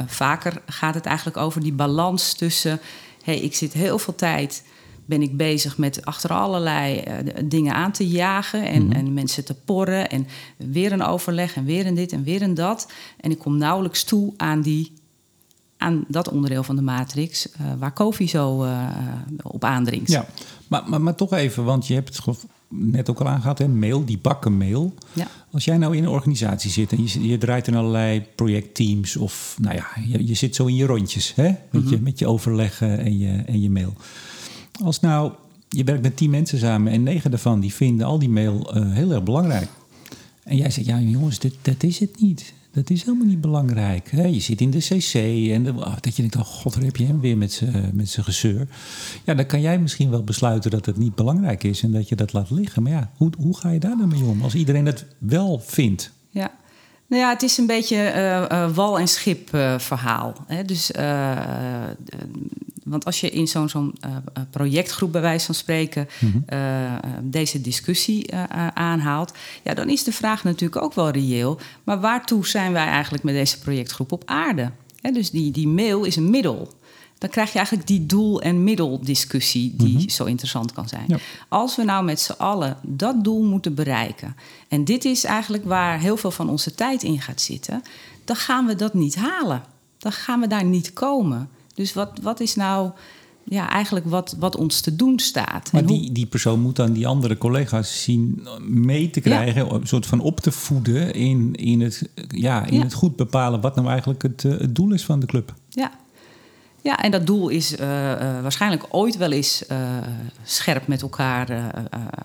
Uh, 0.00 0.06
vaker 0.06 0.62
gaat 0.66 0.94
het 0.94 1.06
eigenlijk 1.06 1.36
over 1.36 1.60
die 1.60 1.72
balans 1.72 2.32
tussen: 2.32 2.80
hé, 3.22 3.32
hey, 3.32 3.40
ik 3.40 3.54
zit 3.54 3.72
heel 3.72 3.98
veel 3.98 4.14
tijd 4.14 4.62
ben 5.08 5.22
ik 5.22 5.36
bezig 5.36 5.78
met 5.78 6.04
achter 6.04 6.30
allerlei 6.30 7.02
uh, 7.08 7.14
dingen 7.44 7.74
aan 7.74 7.92
te 7.92 8.08
jagen 8.08 8.66
en, 8.68 8.82
Mhm. 8.86 8.92
en 8.92 9.14
mensen 9.14 9.44
te 9.44 9.54
porren. 9.54 10.10
En 10.10 10.26
weer 10.56 10.92
een 10.92 11.02
overleg 11.02 11.56
en 11.56 11.64
weer 11.64 11.86
een 11.86 11.94
dit 11.94 12.12
en 12.12 12.22
weer 12.22 12.42
een 12.42 12.54
dat. 12.54 12.88
En 13.20 13.30
ik 13.30 13.38
kom 13.38 13.56
nauwelijks 13.58 14.04
toe 14.04 14.32
aan, 14.36 14.60
die, 14.60 14.92
aan 15.76 16.04
dat 16.08 16.28
onderdeel 16.30 16.62
van 16.62 16.76
de 16.76 16.82
matrix 16.82 17.48
uh, 17.48 17.72
waar 17.78 17.92
Kofi 17.92 18.28
zo 18.28 18.64
uh, 18.64 18.88
op 19.42 19.64
aandringt. 19.64 20.10
Ja, 20.10 20.26
maar, 20.68 20.82
maar, 20.86 21.00
maar 21.00 21.14
toch 21.14 21.32
even, 21.32 21.64
want 21.64 21.86
je 21.86 21.94
hebt 21.94 22.16
het 22.26 22.36
net 22.68 23.10
ook 23.10 23.20
al 23.20 23.28
aangehaald, 23.28 23.58
hè, 23.58 23.68
mail, 23.68 24.04
die 24.04 24.18
bakken 24.18 24.56
mail. 24.56 24.94
Ja. 25.12 25.26
Als 25.50 25.64
jij 25.64 25.76
nou 25.78 25.96
in 25.96 26.02
een 26.02 26.08
organisatie 26.10 26.70
zit 26.70 26.92
en 26.92 27.02
je, 27.06 27.28
je 27.28 27.38
draait 27.38 27.66
in 27.66 27.74
allerlei 27.74 28.22
projectteams 28.34 29.16
of 29.16 29.56
nou 29.60 29.74
ja, 29.74 29.86
je, 30.06 30.26
je 30.26 30.34
zit 30.34 30.54
zo 30.54 30.66
in 30.66 30.74
je 30.74 30.86
rondjes 30.86 31.34
hè, 31.34 31.48
met, 31.70 31.82
Mhm. 31.84 31.90
je, 31.90 32.00
met 32.00 32.18
je 32.18 32.26
overleggen 32.26 32.98
en 32.98 33.18
je, 33.18 33.42
en 33.46 33.60
je 33.62 33.70
mail. 33.70 33.92
Als 34.84 35.00
nou, 35.00 35.32
je 35.68 35.84
werkt 35.84 36.02
met 36.02 36.16
tien 36.16 36.30
mensen 36.30 36.58
samen 36.58 36.92
en 36.92 37.02
negen 37.02 37.30
daarvan 37.30 37.60
die 37.60 37.74
vinden 37.74 38.06
al 38.06 38.18
die 38.18 38.28
mail 38.28 38.76
uh, 38.76 38.92
heel 38.92 39.12
erg 39.12 39.22
belangrijk. 39.22 39.68
En 40.44 40.56
jij 40.56 40.70
zegt, 40.70 40.86
ja 40.86 41.00
jongens, 41.00 41.38
dit, 41.38 41.54
dat 41.62 41.82
is 41.82 41.98
het 41.98 42.20
niet. 42.20 42.52
Dat 42.72 42.90
is 42.90 43.04
helemaal 43.04 43.26
niet 43.26 43.40
belangrijk. 43.40 44.10
Hè? 44.10 44.24
Je 44.24 44.40
zit 44.40 44.60
in 44.60 44.70
de 44.70 44.78
cc 44.78 45.14
en 45.52 45.76
oh, 45.76 45.96
dat 46.00 46.16
je 46.16 46.22
denkt, 46.22 46.36
oh 46.36 46.42
god, 46.42 46.74
daar 46.74 46.82
heb 46.82 46.96
je 46.96 47.06
hem 47.06 47.20
weer 47.20 47.36
met 47.36 47.52
zijn 48.02 48.24
gezeur. 48.24 48.68
Ja, 49.24 49.34
dan 49.34 49.46
kan 49.46 49.60
jij 49.60 49.78
misschien 49.78 50.10
wel 50.10 50.24
besluiten 50.24 50.70
dat 50.70 50.86
het 50.86 50.96
niet 50.96 51.14
belangrijk 51.14 51.64
is 51.64 51.82
en 51.82 51.92
dat 51.92 52.08
je 52.08 52.16
dat 52.16 52.32
laat 52.32 52.50
liggen. 52.50 52.82
Maar 52.82 52.92
ja, 52.92 53.10
hoe, 53.16 53.30
hoe 53.38 53.56
ga 53.56 53.70
je 53.70 53.80
daar 53.80 53.96
dan 53.96 54.08
mee 54.08 54.24
om 54.24 54.42
als 54.42 54.54
iedereen 54.54 54.86
het 54.86 55.06
wel 55.18 55.60
vindt? 55.64 56.12
Ja. 56.30 56.50
Nou 57.06 57.22
ja, 57.22 57.28
het 57.28 57.42
is 57.42 57.58
een 57.58 57.66
beetje 57.66 57.96
uh, 57.96 58.58
uh, 58.58 58.74
wal- 58.74 58.98
en 58.98 59.08
schip 59.08 59.48
verhaal. 59.78 60.34
Hè? 60.46 60.64
Dus, 60.64 60.90
want 62.88 63.04
als 63.04 63.20
je 63.20 63.30
in 63.30 63.48
zo'n 63.48 63.68
zo'n 63.68 63.94
projectgroep 64.50 65.12
bij 65.12 65.20
wijze 65.20 65.46
van 65.46 65.54
spreken 65.54 66.08
Mhm. 66.20 66.38
deze 67.22 67.60
discussie 67.60 68.34
aanhaalt, 68.74 69.32
ja, 69.64 69.74
dan 69.74 69.88
is 69.88 70.04
de 70.04 70.12
vraag 70.12 70.44
natuurlijk 70.44 70.82
ook 70.82 70.94
wel 70.94 71.10
reëel. 71.10 71.58
Maar 71.84 72.00
waartoe 72.00 72.46
zijn 72.46 72.72
wij 72.72 72.86
eigenlijk 72.86 73.24
met 73.24 73.34
deze 73.34 73.58
projectgroep 73.58 74.12
op 74.12 74.22
aarde? 74.26 74.70
Dus 75.12 75.30
die, 75.30 75.50
die 75.50 75.68
mail 75.68 76.04
is 76.04 76.16
een 76.16 76.30
middel 76.30 76.76
dan 77.18 77.30
krijg 77.30 77.48
je 77.50 77.56
eigenlijk 77.56 77.86
die 77.86 78.06
doel- 78.06 78.40
en 78.42 78.64
middeldiscussie 78.64 79.74
die 79.76 79.96
Mhm. 79.98 80.08
zo 80.08 80.24
interessant 80.24 80.72
kan 80.72 80.88
zijn. 80.88 81.04
Ja. 81.06 81.16
Als 81.48 81.76
we 81.76 81.84
nou 81.84 82.04
met 82.04 82.20
z'n 82.20 82.32
allen 82.32 82.76
dat 82.82 83.24
doel 83.24 83.42
moeten 83.44 83.74
bereiken, 83.74 84.36
en 84.68 84.84
dit 84.84 85.04
is 85.04 85.24
eigenlijk 85.24 85.64
waar 85.64 85.98
heel 86.00 86.16
veel 86.16 86.30
van 86.30 86.48
onze 86.50 86.74
tijd 86.74 87.02
in 87.02 87.20
gaat 87.20 87.40
zitten, 87.40 87.82
dan 88.24 88.36
gaan 88.36 88.66
we 88.66 88.74
dat 88.74 88.94
niet 88.94 89.14
halen. 89.16 89.62
Dan 89.98 90.12
gaan 90.12 90.40
we 90.40 90.46
daar 90.46 90.64
niet 90.64 90.92
komen. 90.92 91.48
Dus 91.78 91.92
wat, 91.94 92.18
wat 92.22 92.40
is 92.40 92.54
nou 92.54 92.90
ja, 93.44 93.70
eigenlijk 93.70 94.06
wat, 94.06 94.36
wat 94.38 94.56
ons 94.56 94.80
te 94.80 94.96
doen 94.96 95.18
staat? 95.18 95.72
Maar 95.72 95.82
En 95.82 95.88
hoe- 95.88 95.98
die, 95.98 96.12
die 96.12 96.26
persoon 96.26 96.60
moet 96.60 96.76
dan 96.76 96.92
die 96.92 97.06
andere 97.06 97.38
collega's 97.38 98.02
zien 98.02 98.46
mee 98.68 99.10
te 99.10 99.20
krijgen, 99.20 99.74
een 99.74 99.86
soort 99.86 100.06
van 100.06 100.20
op 100.20 100.40
te 100.40 100.52
voeden 100.52 101.14
in, 101.14 101.54
in, 101.54 101.80
het, 101.80 102.10
ja, 102.28 102.64
in 102.66 102.76
Ja. 102.76 102.82
het 102.82 102.92
goed 102.94 103.16
bepalen 103.16 103.60
wat 103.60 103.74
nou 103.74 103.88
eigenlijk 103.88 104.22
het, 104.22 104.44
eh, 104.44 104.50
het 104.58 104.74
doel 104.74 104.92
is 104.92 105.04
van 105.04 105.20
de 105.20 105.26
club. 105.26 105.54
Ja. 105.68 105.90
Ja, 106.82 106.98
en 107.02 107.10
dat 107.10 107.26
doel 107.26 107.48
is 107.48 107.72
uh, 107.72 107.80
uh, 107.80 108.40
waarschijnlijk 108.42 108.84
ooit 108.90 109.16
wel 109.16 109.32
eens 109.32 109.62
uh, 109.72 109.78
scherp 110.42 110.86
met 110.86 111.02
elkaar 111.02 111.72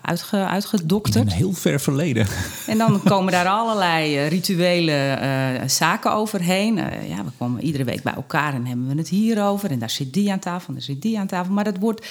uitge, 0.02 0.36
In 0.36 0.42
uitgedokterd. 0.42 1.16
een 1.16 1.30
heel 1.30 1.52
ver 1.52 1.80
verleden. 1.80 2.26
En 2.66 2.78
dan 2.78 3.02
komen 3.12 3.32
daar 3.32 3.48
allerlei 3.48 4.28
rituele 4.28 5.18
zaken 5.66 6.12
overheen. 6.12 6.76
Ja, 7.08 7.24
we 7.24 7.30
komen 7.38 7.62
iedere 7.62 7.84
week 7.84 8.02
bij 8.02 8.14
elkaar 8.14 8.54
en 8.54 8.66
hebben 8.66 8.88
we 8.88 8.94
het 8.94 9.08
hierover. 9.08 9.70
En 9.70 9.78
daar 9.78 9.90
zit 9.90 10.12
die 10.12 10.32
aan 10.32 10.38
tafel 10.38 10.68
en 10.68 10.74
daar 10.74 10.82
zit 10.82 11.02
die 11.02 11.18
aan 11.18 11.26
tafel. 11.26 11.52
Maar 11.52 11.64
dat 11.64 11.78
wordt 11.78 12.06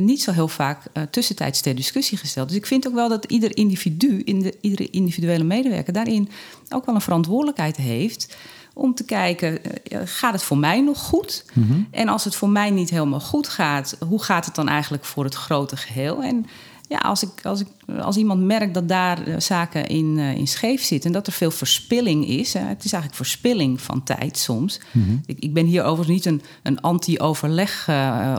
niet 0.00 0.22
zo 0.22 0.32
heel 0.32 0.48
vaak 0.48 0.78
tussentijds 1.10 1.60
ter 1.60 1.74
discussie 1.74 2.18
gesteld. 2.18 2.48
Dus 2.48 2.56
ik 2.56 2.66
vind 2.66 2.86
ook 2.86 2.94
wel 2.94 3.08
dat 3.08 3.24
ieder 3.24 3.56
individu, 3.56 4.22
in 4.24 4.42
de, 4.42 4.54
iedere 4.60 4.90
individuele 4.90 5.44
medewerker... 5.44 5.92
daarin 5.92 6.28
ook 6.68 6.86
wel 6.86 6.94
een 6.94 7.00
verantwoordelijkheid 7.00 7.76
heeft 7.76 8.36
om 8.74 8.94
te 8.94 9.04
kijken, 9.04 9.58
uh, 9.62 9.98
gaat 10.04 10.32
het 10.32 10.42
voor 10.42 10.58
mij 10.58 10.80
nog 10.80 10.98
goed? 10.98 11.44
Mm-hmm. 11.52 11.86
En 11.90 12.08
als 12.08 12.24
het 12.24 12.34
voor 12.34 12.48
mij 12.48 12.70
niet 12.70 12.90
helemaal 12.90 13.20
goed 13.20 13.48
gaat, 13.48 13.96
hoe 14.08 14.22
gaat 14.22 14.44
het 14.44 14.54
dan 14.54 14.68
eigenlijk 14.68 15.04
voor 15.04 15.24
het 15.24 15.34
grote 15.34 15.76
geheel? 15.76 16.22
En 16.22 16.46
ja, 16.88 16.98
als, 16.98 17.22
ik, 17.22 17.30
als, 17.42 17.60
ik, 17.60 17.66
als 18.00 18.16
iemand 18.16 18.42
merkt 18.42 18.74
dat 18.74 18.88
daar 18.88 19.28
uh, 19.28 19.34
zaken 19.38 19.86
in, 19.86 20.18
uh, 20.18 20.36
in 20.36 20.46
scheef 20.46 20.82
zitten 20.82 21.10
en 21.10 21.16
dat 21.16 21.26
er 21.26 21.32
veel 21.32 21.50
verspilling 21.50 22.26
is, 22.26 22.52
het 22.52 22.84
is 22.84 22.92
eigenlijk 22.92 23.14
verspilling 23.14 23.80
van 23.80 24.02
tijd 24.02 24.38
soms. 24.38 24.80
Mm-hmm. 24.92 25.22
Ik, 25.26 25.38
ik, 25.38 25.54
ben 25.54 25.66
hier 25.66 25.82
overigens 25.84 26.08
niet 26.08 26.24
een, 26.24 26.42
een 26.62 26.80
anti-overleg 26.80 27.90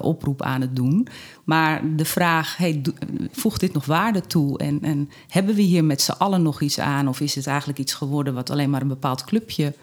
oproep 0.02 0.42
aan 0.42 0.62
het 0.62 0.76
doen, 0.76 1.08
maar 1.44 1.96
de 1.96 2.06
vraag, 2.06 2.58
hey, 2.58 2.82
voegt 3.32 3.60
dit 3.60 3.74
nog 3.74 3.86
waarde 3.86 4.22
toe? 4.22 4.58
En, 4.58 4.80
en 4.82 5.10
hebben 5.28 5.56
we 5.56 5.62
hier 5.62 5.84
met 5.84 6.02
z'n 6.02 6.12
allen 6.12 6.42
nog 6.42 6.62
iets 6.62 6.80
aan? 6.80 7.08
Of 7.08 7.20
is 7.20 7.36
het 7.36 7.48
eigenlijk 7.48 7.80
iets 7.80 7.94
geworden 7.94 8.34
wat 8.34 8.50
alleen 8.50 8.70
maar 8.70 8.82
een 8.82 8.88
bepaald 8.88 9.24
clubje 9.24 9.74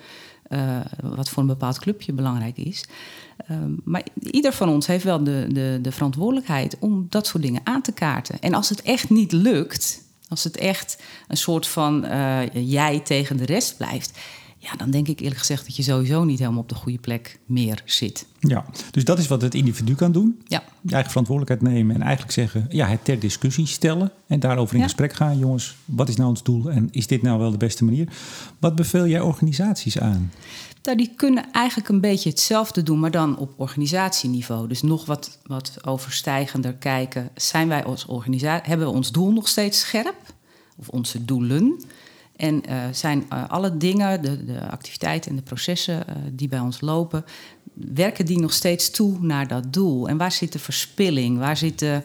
eh, 0.43 0.81
wat 1.03 1.29
voor 1.29 1.43
een 1.43 1.49
bepaald 1.49 1.79
clubje 1.79 2.13
belangrijk 2.13 2.57
is. 2.57 2.85
Ehm, 3.47 3.73
maar 3.85 4.03
ieder 4.21 4.53
van 4.53 4.69
ons 4.69 4.87
heeft 4.87 5.05
wel 5.05 5.25
de, 5.25 5.47
de, 5.49 5.79
de 5.83 5.93
verantwoordelijkheid 5.93 6.77
om 6.79 7.07
dat 7.09 7.27
soort 7.27 7.43
dingen 7.43 7.61
aan 7.65 7.83
te 7.83 7.93
kaarten. 7.93 8.41
En 8.41 8.55
als 8.55 8.69
het 8.69 8.83
echt 8.83 9.11
niet 9.11 9.33
lukt, 9.33 10.03
als 10.29 10.45
het 10.45 10.57
echt 10.57 11.03
een 11.29 11.37
soort 11.37 11.67
van 11.67 12.05
uh, 12.05 12.41
jij 12.53 13.01
tegen 13.01 13.37
de 13.37 13.45
rest 13.45 13.77
blijft, 13.77 14.19
ja, 14.63 14.77
dan 14.77 14.91
denk 14.91 15.09
ik 15.09 15.21
eerlijk 15.21 15.39
gezegd 15.39 15.67
dat 15.67 15.77
je 15.77 15.83
sowieso 15.83 16.25
niet 16.25 16.39
helemaal 16.39 16.61
op 16.61 16.69
de 16.69 16.75
goede 16.75 16.99
plek 16.99 17.39
meer 17.47 17.83
zit. 17.85 18.27
Ja, 18.39 18.65
dus 18.91 19.05
dat 19.05 19.19
is 19.19 19.27
wat 19.27 19.43
het 19.43 19.55
individu 19.55 19.95
kan 19.95 20.13
doen. 20.13 20.43
Ja. 20.47 20.63
Je 20.81 20.93
eigen 20.93 21.11
verantwoordelijkheid 21.11 21.75
nemen 21.75 21.95
en 21.95 22.03
eigenlijk 22.03 22.33
zeggen, 22.33 22.67
ja, 22.69 22.87
het 22.87 23.05
ter 23.05 23.19
discussie 23.19 23.67
stellen 23.67 24.13
en 24.27 24.41
daarover 24.41 24.77
in 24.77 24.83
gesprek 24.83 25.13
gaan. 25.13 25.39
Jongens, 25.39 25.77
wat 25.85 26.09
is 26.09 26.17
nou 26.17 26.29
ons 26.29 26.43
doel 26.43 26.71
en 26.71 26.89
is 26.91 27.07
dit 27.07 27.23
nou 27.23 27.39
wel 27.39 27.51
de 27.51 27.57
beste 27.57 27.85
manier? 27.85 28.09
Wat 28.59 28.75
beveel 28.75 29.07
jij 29.07 29.21
organisaties 29.21 29.99
aan? 29.99 30.33
Nou, 30.83 30.97
die 30.97 31.13
kunnen 31.17 31.51
eigenlijk 31.53 31.89
een 31.89 32.01
beetje 32.01 32.31
hetzelfde 32.31 32.83
doen, 32.83 33.01
maar 33.01 33.11
dan 33.11 33.39
op 33.39 33.53
organisatieniveau. 33.57 34.69
Dus 34.69 34.83
nog 34.83 35.07
wat, 35.07 35.39
wat 35.47 35.79
overstijgender 35.87 36.73
kijken. 36.73 37.31
Zijn 37.35 37.69
wij 37.69 37.85
als 37.85 38.07
organisatie, 38.07 38.69
hebben 38.69 38.87
we 38.87 38.93
ons 38.93 39.13
doel 39.13 39.33
nog 39.33 39.49
steeds 39.49 39.81
scherp? 39.81 40.35
Of 40.77 40.89
onze 40.89 41.25
doelen? 41.25 41.81
En 42.43 42.63
uh, 42.69 42.83
zijn 42.93 43.25
uh, 43.33 43.49
alle 43.49 43.77
dingen, 43.77 44.23
de, 44.23 44.45
de, 44.45 44.71
activiteiten 44.71 45.31
en 45.31 45.37
de 45.37 45.43
processen 45.43 46.05
uh, 46.09 46.15
die 46.33 46.49
bij 46.49 46.59
ons 46.59 46.81
lopen, 46.81 47.25
werken 47.75 48.27
die 48.27 48.41
nog 48.41 48.53
steeds 48.53 48.91
toe 48.91 49.17
naar 49.21 49.49
dat 49.49 49.73
doel? 49.73 50.09
En 50.09 50.17
waar 50.17 50.33
zit 50.33 50.53
de 50.53 50.59
verspilling? 50.59 51.39
Waar 51.39 51.57
zit 51.57 51.79
de, 51.79 52.03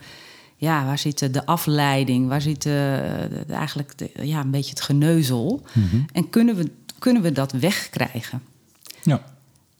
ja, 0.56 0.86
waar 0.86 0.98
zit 0.98 1.34
de 1.34 1.46
afleiding? 1.46 2.28
Waar 2.28 2.42
zit 2.42 2.62
de, 2.62 3.04
eigenlijk 3.50 3.98
de, 3.98 4.12
ja, 4.22 4.40
een 4.40 4.52
beetje 4.52 4.70
het 4.70 4.82
geneuzel? 4.82 5.62
Mm 5.74 5.90
-hmm. 5.90 6.06
En 6.12 6.30
kunnen 6.30 6.56
we, 6.56 6.72
kunnen 7.00 7.22
we 7.22 7.32
dat 7.32 7.52
wegkrijgen? 7.52 8.42
Ja. 9.04 9.24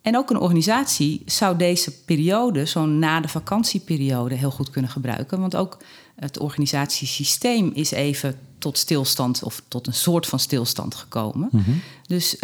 En 0.02 0.18
ook 0.18 0.30
een 0.30 0.40
organisatie 0.40 1.22
zou 1.26 1.58
deze 1.58 2.04
periode, 2.04 2.66
zo'n 2.66 3.00
na 3.00 3.20
de 3.20 3.28
vakantieperiode, 3.28 4.36
heel 4.36 4.52
goed 4.52 4.70
kunnen 4.70 4.92
gebruiken. 4.92 5.40
Want 5.40 5.56
ook 5.56 5.78
het 6.20 6.40
organisatiesysteem 6.40 7.72
is 7.74 7.92
even 7.92 8.40
tot 8.58 8.78
stilstand 8.78 9.44
of 9.44 9.62
tot 9.68 9.88
een 9.88 9.94
soort 9.94 10.28
van 10.28 10.40
stilstand 10.40 10.96
gekomen. 10.96 11.50
Mhm. 11.52 11.72
Dus 12.08 12.34
uh, 12.34 12.40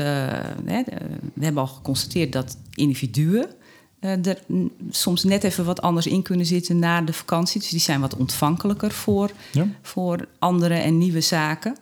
we 0.64 1.40
hebben 1.40 1.62
al 1.62 1.68
geconstateerd 1.68 2.32
dat 2.32 2.58
individuen 2.74 3.48
uh, 4.00 4.26
er 4.26 4.40
soms 4.90 5.24
net 5.24 5.44
even 5.44 5.66
wat 5.66 5.82
anders 5.82 6.08
in 6.08 6.22
kunnen 6.22 6.46
zitten 6.46 6.80
na 6.80 7.02
de 7.02 7.14
vakantie. 7.14 7.60
Dus 7.62 7.70
die 7.70 7.80
zijn 7.80 8.02
wat 8.02 8.16
ontvankelijker 8.16 8.92
voor, 8.92 9.32
ja. 9.52 9.68
voor 9.82 10.28
andere 10.40 10.74
en 10.74 10.98
nieuwe 10.98 11.22
zaken. 11.22 11.78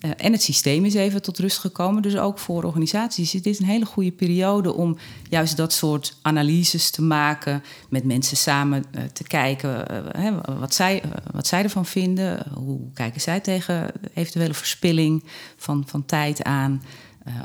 Uh, 0.00 0.10
en 0.16 0.32
het 0.32 0.42
systeem 0.42 0.84
is 0.84 0.94
even 0.94 1.22
tot 1.22 1.38
rust 1.38 1.58
gekomen. 1.58 2.02
Dus 2.02 2.16
ook 2.16 2.38
voor 2.38 2.64
organisaties 2.64 3.34
is 3.34 3.42
dit 3.42 3.58
een 3.58 3.66
hele 3.66 3.84
goede 3.84 4.12
periode 4.12 4.74
om 4.74 4.96
juist 5.28 5.56
dat 5.56 5.72
soort 5.72 6.16
analyses 6.22 6.90
te 6.90 7.02
maken. 7.02 7.62
Met 7.88 8.04
mensen 8.04 8.36
samen 8.36 8.84
uh, 8.94 9.02
te 9.02 9.24
kijken 9.24 9.84
hè, 10.16 10.58
wat, 10.58 10.74
zij, 10.74 11.02
wat 11.32 11.46
zij 11.46 11.62
ervan 11.62 11.86
vinden. 11.86 12.46
Hoe 12.54 12.80
kijken 12.94 13.20
zij 13.20 13.40
tegen 13.40 13.90
eventuele 14.14 14.54
verspilling 14.54 15.24
van, 15.56 15.84
van 15.86 16.04
tijd 16.04 16.42
aan. 16.42 16.82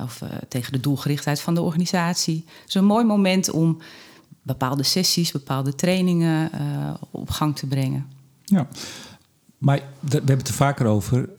of 0.04 0.22
tegen 0.48 0.72
de 0.72 0.80
doelgerichtheid 0.80 1.42
van 1.42 1.56
de 1.56 1.62
organisatie. 1.62 2.46
Dus 2.66 2.74
een 2.74 2.86
mooi 2.86 3.06
moment 3.06 3.50
om 3.50 3.82
bepaalde 4.42 4.84
sessies, 4.84 5.32
bepaalde 5.32 5.76
trainingen 5.76 6.52
op 7.12 7.30
gang 7.30 7.56
te 7.56 7.68
brengen. 7.68 8.08
Ja, 8.44 8.68
maar 9.58 9.82
we 10.00 10.10
hebben 10.10 10.38
het 10.38 10.48
er 10.48 10.54
vaker 10.54 10.86
over 10.86 11.30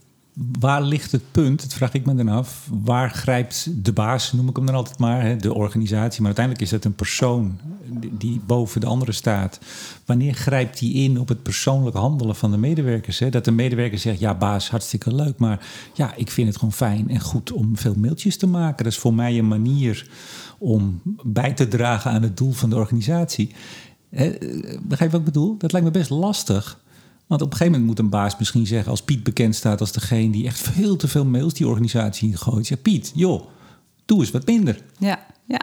waar 0.58 0.82
ligt 0.82 1.12
het 1.12 1.22
punt, 1.30 1.62
dat 1.62 1.74
vraag 1.74 1.92
ik 1.92 2.06
me 2.06 2.14
dan 2.14 2.28
af, 2.28 2.68
waar 2.82 3.10
grijpt 3.10 3.84
de 3.84 3.92
baas, 3.92 4.32
noem 4.32 4.48
ik 4.48 4.56
hem 4.56 4.66
dan 4.66 4.74
altijd 4.74 4.98
maar, 4.98 5.38
de 5.38 5.54
organisatie, 5.54 6.18
maar 6.18 6.26
uiteindelijk 6.26 6.64
is 6.64 6.70
dat 6.70 6.84
een 6.84 6.94
persoon 6.94 7.58
die 8.10 8.40
boven 8.46 8.80
de 8.80 8.86
andere 8.86 9.12
staat. 9.12 9.58
Wanneer 10.04 10.34
grijpt 10.34 10.78
die 10.78 10.94
in 10.94 11.20
op 11.20 11.28
het 11.28 11.42
persoonlijk 11.42 11.96
handelen 11.96 12.36
van 12.36 12.50
de 12.50 12.56
medewerkers? 12.56 13.22
Dat 13.30 13.44
de 13.44 13.50
medewerker 13.50 13.98
zegt, 13.98 14.18
ja 14.18 14.34
baas, 14.34 14.70
hartstikke 14.70 15.14
leuk, 15.14 15.38
maar 15.38 15.66
ja, 15.94 16.14
ik 16.16 16.30
vind 16.30 16.48
het 16.48 16.56
gewoon 16.56 16.72
fijn 16.72 17.10
en 17.10 17.20
goed 17.20 17.52
om 17.52 17.76
veel 17.76 17.94
mailtjes 17.94 18.36
te 18.36 18.46
maken. 18.46 18.84
Dat 18.84 18.92
is 18.92 18.98
voor 18.98 19.14
mij 19.14 19.38
een 19.38 19.48
manier 19.48 20.08
om 20.58 21.00
bij 21.22 21.52
te 21.52 21.68
dragen 21.68 22.10
aan 22.10 22.22
het 22.22 22.36
doel 22.36 22.52
van 22.52 22.70
de 22.70 22.76
organisatie. 22.76 23.54
Begrijp 24.10 24.98
je 24.98 25.08
wat 25.10 25.20
ik 25.20 25.24
bedoel? 25.24 25.56
Dat 25.58 25.72
lijkt 25.72 25.86
me 25.86 25.92
best 25.92 26.10
lastig. 26.10 26.84
Want 27.26 27.42
op 27.42 27.50
een 27.50 27.56
gegeven 27.56 27.72
moment 27.80 27.90
moet 27.90 27.98
een 27.98 28.10
baas 28.10 28.38
misschien 28.38 28.66
zeggen, 28.66 28.90
als 28.90 29.02
Piet 29.02 29.22
bekend 29.22 29.54
staat 29.54 29.80
als 29.80 29.92
degene 29.92 30.30
die 30.30 30.46
echt 30.46 30.60
veel 30.60 30.96
te 30.96 31.08
veel 31.08 31.24
mails 31.24 31.54
die 31.54 31.68
organisatie 31.68 32.30
ingooit. 32.30 32.68
Ja, 32.68 32.76
Piet, 32.76 33.12
joh, 33.14 33.46
doe 34.04 34.20
eens 34.20 34.30
wat 34.30 34.46
minder. 34.46 34.82
Ja, 34.98 35.26
ja. 35.44 35.60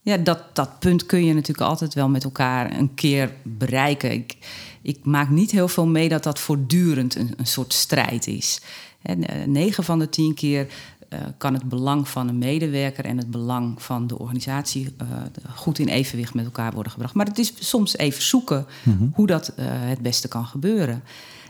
Ja, 0.00 0.16
dat, 0.16 0.42
dat 0.52 0.78
punt 0.78 1.06
kun 1.06 1.24
je 1.24 1.34
natuurlijk 1.34 1.68
altijd 1.68 1.94
wel 1.94 2.08
met 2.08 2.24
elkaar 2.24 2.78
een 2.78 2.94
keer 2.94 3.32
bereiken. 3.42 4.12
Ik, 4.12 4.36
ik 4.82 5.04
maak 5.04 5.28
niet 5.28 5.50
heel 5.50 5.68
veel 5.68 5.86
mee 5.86 6.08
dat 6.08 6.22
dat 6.22 6.38
voortdurend 6.38 7.14
een, 7.14 7.32
een 7.36 7.46
soort 7.46 7.72
strijd 7.72 8.26
is. 8.26 8.60
En, 9.02 9.52
9 9.52 9.84
van 9.84 9.98
de 9.98 10.08
10 10.08 10.34
keer 10.34 10.66
uh, 11.12 11.18
kan 11.36 11.54
het 11.54 11.68
belang 11.68 12.08
van 12.08 12.28
een 12.28 12.38
medewerker 12.38 13.04
en 13.04 13.16
het 13.16 13.30
belang 13.30 13.82
van 13.82 14.06
de 14.06 14.18
organisatie 14.18 14.94
uh, 15.02 15.08
goed 15.54 15.78
in 15.78 15.88
evenwicht 15.88 16.34
met 16.34 16.44
elkaar 16.44 16.72
worden 16.72 16.92
gebracht. 16.92 17.14
Maar 17.14 17.26
het 17.26 17.38
is 17.38 17.52
soms 17.58 17.96
even 17.96 18.22
zoeken 18.22 18.66
mm 18.82 18.96
-hmm. 18.98 19.12
hoe 19.14 19.26
dat 19.26 19.52
uh, 19.58 19.64
het 19.68 20.00
beste 20.00 20.28
kan 20.28 20.46
gebeuren. 20.46 21.02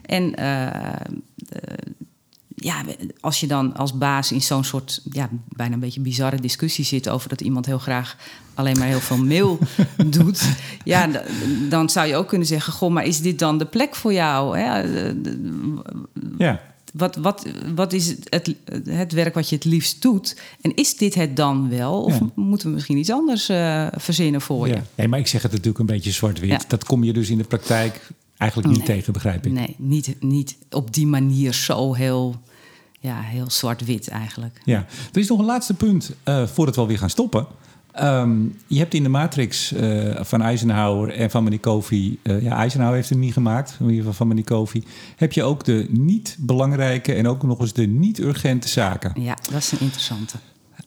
En 0.02 0.34
ja, 2.54 2.82
als 3.20 3.40
je 3.40 3.46
dan 3.46 3.76
als 3.76 3.98
baas 3.98 4.32
in 4.32 4.42
zo'n 4.42 4.64
soort 4.64 5.02
ja, 5.10 5.28
bijna 5.48 5.74
een 5.74 5.80
beetje 5.80 6.00
bizarre 6.00 6.40
discussie 6.40 6.84
zit 6.84 7.08
over 7.08 7.28
dat 7.28 7.40
iemand 7.40 7.66
heel 7.66 7.78
graag 7.78 8.16
alleen 8.54 8.78
maar 8.78 8.86
heel 8.86 9.00
veel 9.00 9.24
mail 9.24 9.58
doet, 10.06 10.48
ja, 10.84 11.08
dan 11.68 11.90
zou 11.90 12.06
je 12.06 12.16
ook 12.16 12.28
kunnen 12.28 12.46
zeggen: 12.46 12.72
Goh, 12.72 12.92
maar 12.92 13.04
is 13.04 13.20
dit 13.20 13.38
dan 13.38 13.58
de 13.58 13.66
plek 13.66 13.94
voor 13.94 14.12
jou? 14.12 14.58
Hè? 14.58 14.82
Ja 16.38 16.67
wat, 16.94 17.16
wat, 17.16 17.46
wat 17.74 17.92
is 17.92 18.14
het, 18.24 18.54
het 18.84 19.12
werk 19.12 19.34
wat 19.34 19.48
je 19.48 19.54
het 19.54 19.64
liefst 19.64 20.02
doet? 20.02 20.36
En 20.60 20.74
is 20.74 20.96
dit 20.96 21.14
het 21.14 21.36
dan 21.36 21.68
wel? 21.68 22.02
Of 22.02 22.18
ja. 22.18 22.30
moeten 22.34 22.68
we 22.68 22.74
misschien 22.74 22.96
iets 22.96 23.10
anders 23.10 23.50
uh, 23.50 23.86
verzinnen 23.96 24.40
voor 24.40 24.68
ja. 24.68 24.74
je? 24.74 24.80
Nee, 24.94 25.08
maar 25.08 25.18
ik 25.18 25.26
zeg 25.26 25.42
het 25.42 25.50
natuurlijk 25.50 25.78
een 25.78 25.86
beetje 25.86 26.10
zwart-wit. 26.10 26.50
Ja. 26.50 26.60
Dat 26.68 26.84
kom 26.84 27.04
je 27.04 27.12
dus 27.12 27.30
in 27.30 27.38
de 27.38 27.44
praktijk 27.44 28.08
eigenlijk 28.36 28.70
niet 28.70 28.86
nee. 28.86 28.96
tegen, 28.96 29.12
begrijp 29.12 29.46
ik. 29.46 29.52
Nee, 29.52 29.74
niet, 29.78 30.16
niet 30.20 30.56
op 30.70 30.94
die 30.94 31.06
manier 31.06 31.52
zo 31.52 31.94
heel, 31.94 32.40
ja, 33.00 33.20
heel 33.20 33.50
zwart-wit 33.50 34.08
eigenlijk. 34.08 34.60
Ja, 34.64 34.86
er 35.12 35.20
is 35.20 35.28
nog 35.28 35.38
een 35.38 35.44
laatste 35.44 35.74
punt 35.74 36.14
uh, 36.24 36.46
voordat 36.46 36.74
we 36.74 36.80
alweer 36.80 36.98
gaan 36.98 37.10
stoppen. 37.10 37.46
Um, 38.02 38.58
je 38.66 38.78
hebt 38.78 38.94
in 38.94 39.02
de 39.02 39.08
Matrix 39.08 39.72
uh, 39.72 40.16
van 40.20 40.42
Eisenhower 40.42 41.14
en 41.14 41.30
van 41.30 41.44
meneer 41.44 41.60
Kofi... 41.60 42.18
Uh, 42.22 42.42
ja, 42.42 42.56
Eisenhower 42.56 42.96
heeft 42.96 43.08
hem 43.08 43.18
niet 43.18 43.32
gemaakt, 43.32 43.76
in 43.78 43.84
ieder 43.84 43.98
geval 43.98 44.12
van 44.12 44.28
meneer 44.28 44.44
Kofi... 44.44 44.84
heb 45.16 45.32
je 45.32 45.42
ook 45.42 45.64
de 45.64 45.86
niet 45.90 46.36
belangrijke 46.38 47.14
en 47.14 47.26
ook 47.26 47.42
nog 47.42 47.60
eens 47.60 47.72
de 47.72 47.86
niet 47.86 48.18
urgente 48.18 48.68
zaken. 48.68 49.22
Ja, 49.22 49.36
dat 49.50 49.58
is 49.58 49.72
een 49.72 49.80
interessante. 49.80 50.36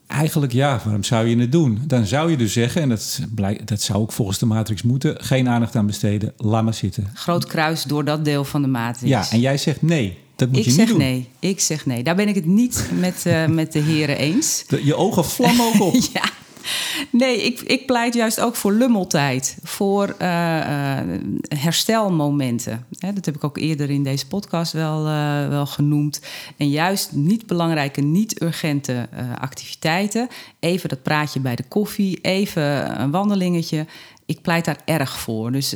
Eigenlijk 0.08 0.52
ja, 0.52 0.82
waarom 0.84 1.04
zou 1.04 1.28
je 1.28 1.38
het 1.38 1.52
doen? 1.52 1.80
Dan 1.88 2.06
zou 2.06 2.32
je 2.32 2.38
dus 2.38 2.54
zeggen, 2.54 2.82
en 2.82 2.90
dat, 2.90 3.20
dat 3.66 3.82
zou 3.82 4.00
ook 4.00 4.12
volgens 4.12 4.38
de 4.38 4.46
Matrix 4.46 4.82
moeten... 4.82 5.24
geen 5.24 5.50
aandacht 5.50 5.76
aan 5.76 5.86
besteden, 5.86 6.34
laat 6.38 6.64
maar 6.64 6.74
zitten. 6.74 7.10
Groot 7.14 7.46
kruis 7.46 7.84
door 7.84 8.06
dat 8.06 8.26
deel 8.26 8.44
van 8.44 8.62
de 8.62 8.68
Matrix. 8.68 9.10
Ja, 9.10 9.26
en 9.32 9.40
jij 9.40 9.58
zegt 9.58 9.82
nee. 9.82 10.18
Dat 10.36 10.50
moet 10.50 10.58
ik 10.58 10.66
je 10.66 10.72
zeg 10.72 10.80
niet 10.80 10.88
doen. 10.88 10.98
nee. 10.98 11.28
Ik 11.40 11.60
zeg 11.60 11.86
nee. 11.86 12.04
Daar 12.04 12.16
ben 12.16 12.28
ik 12.28 12.36
het 12.36 12.46
niet 12.46 12.90
met, 13.00 13.24
uh, 13.28 13.46
met 13.46 13.72
de 13.72 13.80
heren 13.80 14.18
eens. 14.18 14.64
De, 14.68 14.86
je 14.86 14.96
ogen 14.96 15.26
vlammen 15.26 15.66
ook 15.66 15.82
op. 15.82 15.96
ja. 16.14 16.24
Nee, 17.10 17.44
ik, 17.44 17.60
ik 17.60 17.86
pleit 17.86 18.14
juist 18.14 18.40
ook 18.40 18.56
voor 18.56 18.74
lummeltijd. 18.74 19.58
Voor 19.64 20.16
uh, 20.22 20.28
uh, 20.28 20.98
herstelmomenten. 21.48 22.86
Hè, 22.98 23.14
dat 23.14 23.26
heb 23.26 23.36
ik 23.36 23.44
ook 23.44 23.58
eerder 23.58 23.90
in 23.90 24.04
deze 24.04 24.28
podcast 24.28 24.74
wel, 24.74 25.08
uh, 25.08 25.48
wel 25.48 25.66
genoemd. 25.66 26.22
En 26.58 26.70
juist 26.70 27.12
niet 27.12 27.46
belangrijke, 27.46 28.02
niet 28.02 28.42
urgente 28.42 29.10
activiteiten. 29.40 30.28
Even 30.60 30.90
dat 30.90 31.04
praatje 31.04 31.40
bij 31.40 31.56
de 31.56 31.64
koffie. 31.68 32.20
Even 32.22 33.02
een 33.02 33.12
wandelingetje. 33.12 33.86
Ik 34.32 34.42
pleit 34.42 34.66
daar 34.66 34.82
erg 34.86 35.20
voor. 35.20 35.52
Dus 35.52 35.76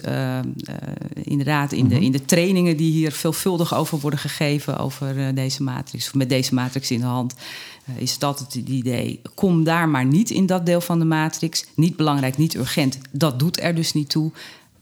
inderdaad, 1.14 1.72
in 1.72 1.88
de, 1.88 2.00
in 2.00 2.12
de 2.12 2.26
trainingen 2.26 2.78
die 2.78 2.92
hier 2.92 3.12
veelvuldig 3.12 3.76
over 3.76 4.00
worden 4.00 4.20
gegeven... 4.20 4.78
over 4.78 5.36
deze 5.36 5.64
matrix, 5.64 6.08
of 6.08 6.14
met 6.14 6.30
deze 6.30 6.54
matrix 6.54 6.92
in 6.92 7.00
de 7.00 7.06
hand 7.06 7.36
is 7.96 8.20
altijd 8.20 8.54
het 8.54 8.70
idee: 8.70 9.22
kom 9.36 9.64
daar 9.64 9.90
maar 9.90 10.06
niet 10.06 10.30
in 10.30 10.46
dat 10.46 10.66
deel 10.66 10.82
van 10.82 11.00
de 11.00 11.06
matrix. 11.06 11.66
Niet 11.76 11.96
belangrijk, 11.96 12.38
niet 12.38 12.56
urgent. 12.56 12.98
Dat 13.12 13.40
doet 13.40 13.62
er 13.62 13.76
dus 13.76 13.94
niet 13.94 14.10
toe. 14.10 14.32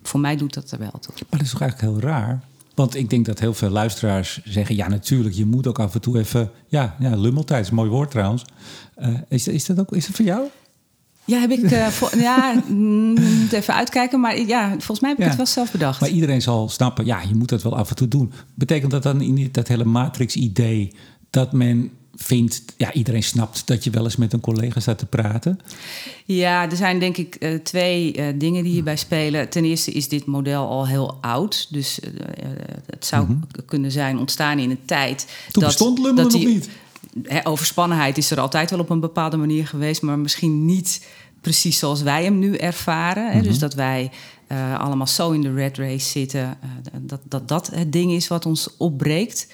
Voor 0.03 0.19
mij 0.19 0.35
doet 0.35 0.53
dat 0.53 0.71
er 0.71 0.79
wel 0.79 0.99
toe. 0.99 1.13
Maar 1.13 1.39
dat 1.39 1.41
is 1.41 1.49
toch 1.51 1.61
eigenlijk 1.61 1.91
heel 1.91 2.09
raar? 2.09 2.43
Want 2.75 2.95
ik 2.95 3.09
denk 3.09 3.25
dat 3.25 3.39
heel 3.39 3.53
veel 3.53 3.69
luisteraars 3.69 4.41
zeggen: 4.43 4.75
ja, 4.75 4.87
natuurlijk, 4.87 5.35
je 5.35 5.45
moet 5.45 5.67
ook 5.67 5.79
af 5.79 5.93
en 5.93 6.01
toe 6.01 6.19
even. 6.19 6.51
Ja, 6.67 6.95
ja 6.99 7.15
lummeltijd 7.15 7.63
is 7.63 7.69
een 7.69 7.75
mooi 7.75 7.89
woord 7.89 8.11
trouwens. 8.11 8.45
Is, 9.27 9.47
is, 9.47 9.65
dat 9.65 9.79
ook 9.79 9.91
is 9.91 10.05
dat 10.05 10.15
voor 10.15 10.25
jou? 10.25 10.47
Ja, 11.25 11.39
heb 11.39 11.51
ik. 11.51 11.61
Uh, 11.71 11.87
vo- 11.87 12.17
ja, 12.17 12.63
moet 12.67 13.51
even 13.51 13.73
uitkijken. 13.73 14.19
Maar 14.19 14.39
ja, 14.39 14.69
volgens 14.69 14.99
mij 14.99 15.09
heb 15.09 15.19
ik 15.19 15.23
ja. 15.23 15.29
het 15.29 15.37
wel 15.37 15.45
zelf 15.45 15.71
bedacht. 15.71 15.99
Maar 15.99 16.09
iedereen 16.09 16.41
zal 16.41 16.69
snappen: 16.69 17.05
ja, 17.05 17.21
je 17.21 17.35
moet 17.35 17.49
dat 17.49 17.63
wel 17.63 17.77
af 17.77 17.89
en 17.89 17.95
toe 17.95 18.07
doen. 18.07 18.31
Betekent 18.53 18.91
dat 18.91 19.03
dan 19.03 19.21
in 19.21 19.49
dat 19.51 19.67
hele 19.67 19.85
matrix-idee 19.85 20.91
dat 21.29 21.51
men 21.51 21.91
vindt, 22.15 22.63
ja, 22.77 22.93
iedereen 22.93 23.23
snapt 23.23 23.67
dat 23.67 23.83
je 23.83 23.89
wel 23.89 24.03
eens 24.03 24.15
met 24.15 24.33
een 24.33 24.39
collega 24.39 24.79
staat 24.79 24.97
te 24.97 25.05
praten. 25.05 25.59
Ja, 26.25 26.69
er 26.69 26.75
zijn 26.75 26.99
denk 26.99 27.17
ik 27.17 27.35
uh, 27.39 27.59
twee 27.59 28.17
uh, 28.17 28.25
dingen 28.35 28.63
die 28.63 28.71
hierbij 28.71 28.95
spelen. 28.95 29.49
Ten 29.49 29.63
eerste 29.63 29.91
is 29.91 30.07
dit 30.07 30.25
model 30.25 30.67
al 30.67 30.87
heel 30.87 31.17
oud. 31.21 31.67
Dus 31.69 31.99
uh, 31.99 32.09
het 32.85 33.05
zou 33.05 33.25
mm 33.25 33.29
-hmm. 33.29 33.65
kunnen 33.65 33.91
zijn 33.91 34.17
ontstaan 34.17 34.59
in 34.59 34.69
een 34.69 34.85
tijd. 34.85 35.27
Toen 35.51 35.63
dat, 35.63 35.71
bestond 35.71 35.99
Lummelen 35.99 36.31
nog 36.31 36.45
niet. 36.45 36.69
Hè, 37.23 37.47
overspannenheid 37.47 38.17
is 38.17 38.31
er 38.31 38.39
altijd 38.39 38.69
wel 38.69 38.79
op 38.79 38.89
een 38.89 38.99
bepaalde 38.99 39.37
manier 39.37 39.67
geweest, 39.67 40.01
maar 40.01 40.19
misschien 40.19 40.65
niet 40.65 41.07
precies 41.41 41.79
zoals 41.79 42.01
wij 42.01 42.23
hem 42.23 42.39
nu 42.39 42.55
ervaren. 42.55 43.23
Hè? 43.23 43.29
Mm 43.29 43.39
-hmm. 43.39 43.47
Dus 43.47 43.59
dat 43.59 43.73
wij 43.73 44.11
uh, 44.47 44.79
allemaal 44.79 45.07
zo 45.07 45.31
in 45.31 45.41
de 45.41 45.53
red 45.53 45.77
race 45.77 46.09
zitten, 46.09 46.57
uh, 46.63 46.69
dat, 46.99 47.19
dat 47.23 47.47
dat 47.47 47.67
het 47.67 47.91
ding 47.91 48.11
is 48.11 48.27
wat 48.27 48.45
ons 48.45 48.77
opbreekt. 48.77 49.53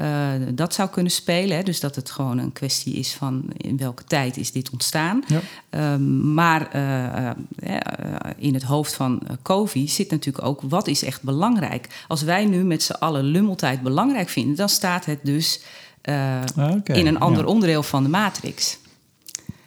Uh, 0.00 0.30
dat 0.54 0.74
zou 0.74 0.88
kunnen 0.88 1.12
spelen. 1.12 1.56
Hè? 1.56 1.62
Dus 1.62 1.80
dat 1.80 1.94
het 1.94 2.10
gewoon 2.10 2.38
een 2.38 2.52
kwestie 2.52 2.94
is 2.94 3.12
van 3.12 3.44
in 3.56 3.76
welke 3.76 4.04
tijd 4.04 4.36
is 4.36 4.52
dit 4.52 4.70
ontstaan. 4.70 5.24
Ja. 5.26 5.92
Um, 5.92 6.34
maar 6.34 6.74
in 8.36 8.54
het 8.54 8.62
hoofd 8.62 8.94
van 8.94 9.22
COVID 9.42 9.90
zit 9.90 10.10
natuurlijk 10.10 10.44
ook 10.44 10.60
wat 10.62 10.86
is 10.86 11.04
echt 11.04 11.22
belangrijk. 11.22 12.04
Als 12.08 12.22
wij 12.22 12.44
nu 12.44 12.64
met 12.64 12.82
z'n 12.82 12.92
allen 12.92 13.24
lummeltijd 13.24 13.82
belangrijk 13.82 14.28
vinden, 14.28 14.56
dan 14.56 14.68
staat 14.68 15.04
het 15.04 15.18
dus 15.22 15.60
okay. 16.56 16.96
in 16.96 17.06
een 17.06 17.18
ander 17.18 17.42
ja. 17.42 17.48
onderdeel 17.48 17.82
van 17.82 18.02
de 18.02 18.08
matrix. 18.08 18.78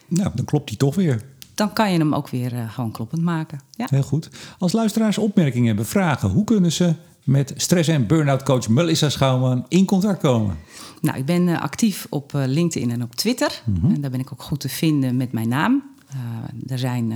Nou, 0.08 0.30
dan 0.34 0.44
klopt 0.44 0.68
die 0.68 0.76
toch 0.76 0.94
weer 0.94 1.22
dan 1.54 1.72
kan 1.72 1.92
je 1.92 1.98
hem 1.98 2.14
ook 2.14 2.28
weer 2.28 2.52
uh, 2.52 2.72
gewoon 2.72 2.90
kloppend 2.90 3.22
maken. 3.22 3.60
Ja. 3.70 3.86
Heel 3.90 4.02
goed. 4.02 4.30
Als 4.58 4.72
luisteraars 4.72 5.18
opmerkingen 5.18 5.66
hebben, 5.66 5.86
vragen, 5.86 6.28
hoe 6.28 6.44
kunnen 6.44 6.72
ze 6.72 6.94
met 7.24 7.52
stress- 7.56 7.88
en 7.88 8.06
burn-out 8.06 8.42
coach 8.42 8.68
Melissa 8.68 9.08
Schouwman 9.08 9.64
in 9.68 9.84
contact 9.84 10.20
komen? 10.20 10.56
Nou, 11.00 11.18
ik 11.18 11.24
ben 11.24 11.48
uh, 11.48 11.60
actief 11.60 12.06
op 12.10 12.32
LinkedIn 12.34 12.90
en 12.90 13.02
op 13.02 13.14
Twitter. 13.14 13.62
Mm 13.64 13.76
-hmm. 13.80 13.94
En 13.94 14.00
daar 14.00 14.10
ben 14.10 14.20
ik 14.20 14.32
ook 14.32 14.42
goed 14.42 14.60
te 14.60 14.68
vinden 14.68 15.16
met 15.16 15.32
mijn 15.32 15.48
naam. 15.48 15.82
er 16.66 16.78
zijn 16.78 17.12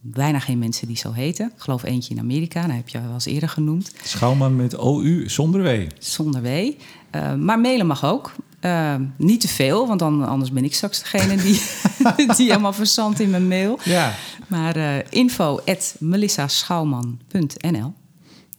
bijna 0.00 0.38
geen 0.38 0.58
mensen 0.58 0.86
die 0.86 0.96
zo 0.96 1.12
heten. 1.12 1.46
Ik 1.46 1.60
geloof 1.62 1.82
eentje 1.82 2.14
in 2.14 2.20
Amerika, 2.20 2.62
dat 2.66 2.76
heb 2.76 2.88
je 2.88 3.00
wel 3.00 3.12
eens 3.12 3.26
eerder 3.26 3.48
genoemd. 3.48 3.92
Schouwman 4.02 4.56
met 4.56 4.76
OU 4.76 5.28
zonder 5.28 5.62
W. 5.62 5.86
Zonder 5.98 6.42
W. 6.42 6.70
maar 7.38 7.60
mailen 7.60 7.86
mag 7.86 8.04
ook. 8.04 8.32
Uh, 8.60 8.94
niet 9.16 9.40
te 9.40 9.48
veel, 9.48 9.86
want 9.86 9.98
dan, 9.98 10.26
anders 10.28 10.52
ben 10.52 10.64
ik 10.64 10.74
straks 10.74 10.98
degene 10.98 11.36
die, 11.36 11.60
die 12.36 12.46
helemaal 12.46 12.72
verzandt 12.72 13.20
in 13.20 13.30
mijn 13.30 13.48
mail. 13.48 13.78
Ja. 13.84 14.14
Maar 14.46 14.76
uh, 14.76 14.96
info 15.10 15.60
at 15.66 15.96
melissaschouwman.nl 15.98 17.94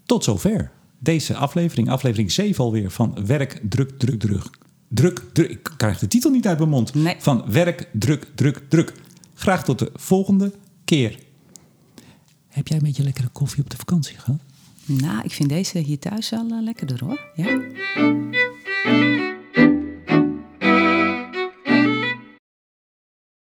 Tot 0.05 0.23
zover 0.23 0.71
deze 0.99 1.35
aflevering, 1.35 1.89
aflevering 1.89 2.31
7 2.31 2.63
alweer 2.63 2.91
van 2.91 3.25
Werk, 3.25 3.59
Druk, 3.69 3.91
Druk, 3.97 4.19
Druk. 4.19 4.49
Druk, 4.89 5.23
druk. 5.33 5.49
Ik 5.49 5.69
krijg 5.77 5.99
de 5.99 6.07
titel 6.07 6.31
niet 6.31 6.47
uit 6.47 6.57
mijn 6.57 6.69
mond. 6.69 6.93
Nee. 6.93 7.15
Van 7.19 7.43
Werk, 7.47 7.89
Druk, 7.91 8.27
Druk, 8.35 8.61
Druk. 8.69 8.93
Graag 9.33 9.63
tot 9.63 9.79
de 9.79 9.91
volgende 9.95 10.53
keer. 10.85 11.19
Heb 12.47 12.67
jij 12.67 12.77
een 12.77 12.83
beetje 12.83 13.03
lekkere 13.03 13.27
koffie 13.27 13.63
op 13.63 13.69
de 13.69 13.77
vakantie 13.77 14.17
gehad? 14.17 14.39
Nou, 14.87 15.23
ik 15.23 15.31
vind 15.31 15.49
deze 15.49 15.77
hier 15.77 15.99
thuis 15.99 16.29
wel 16.29 16.45
uh, 16.51 16.61
lekkerder 16.61 17.03
hoor. 17.03 17.31
Ja? 17.33 17.61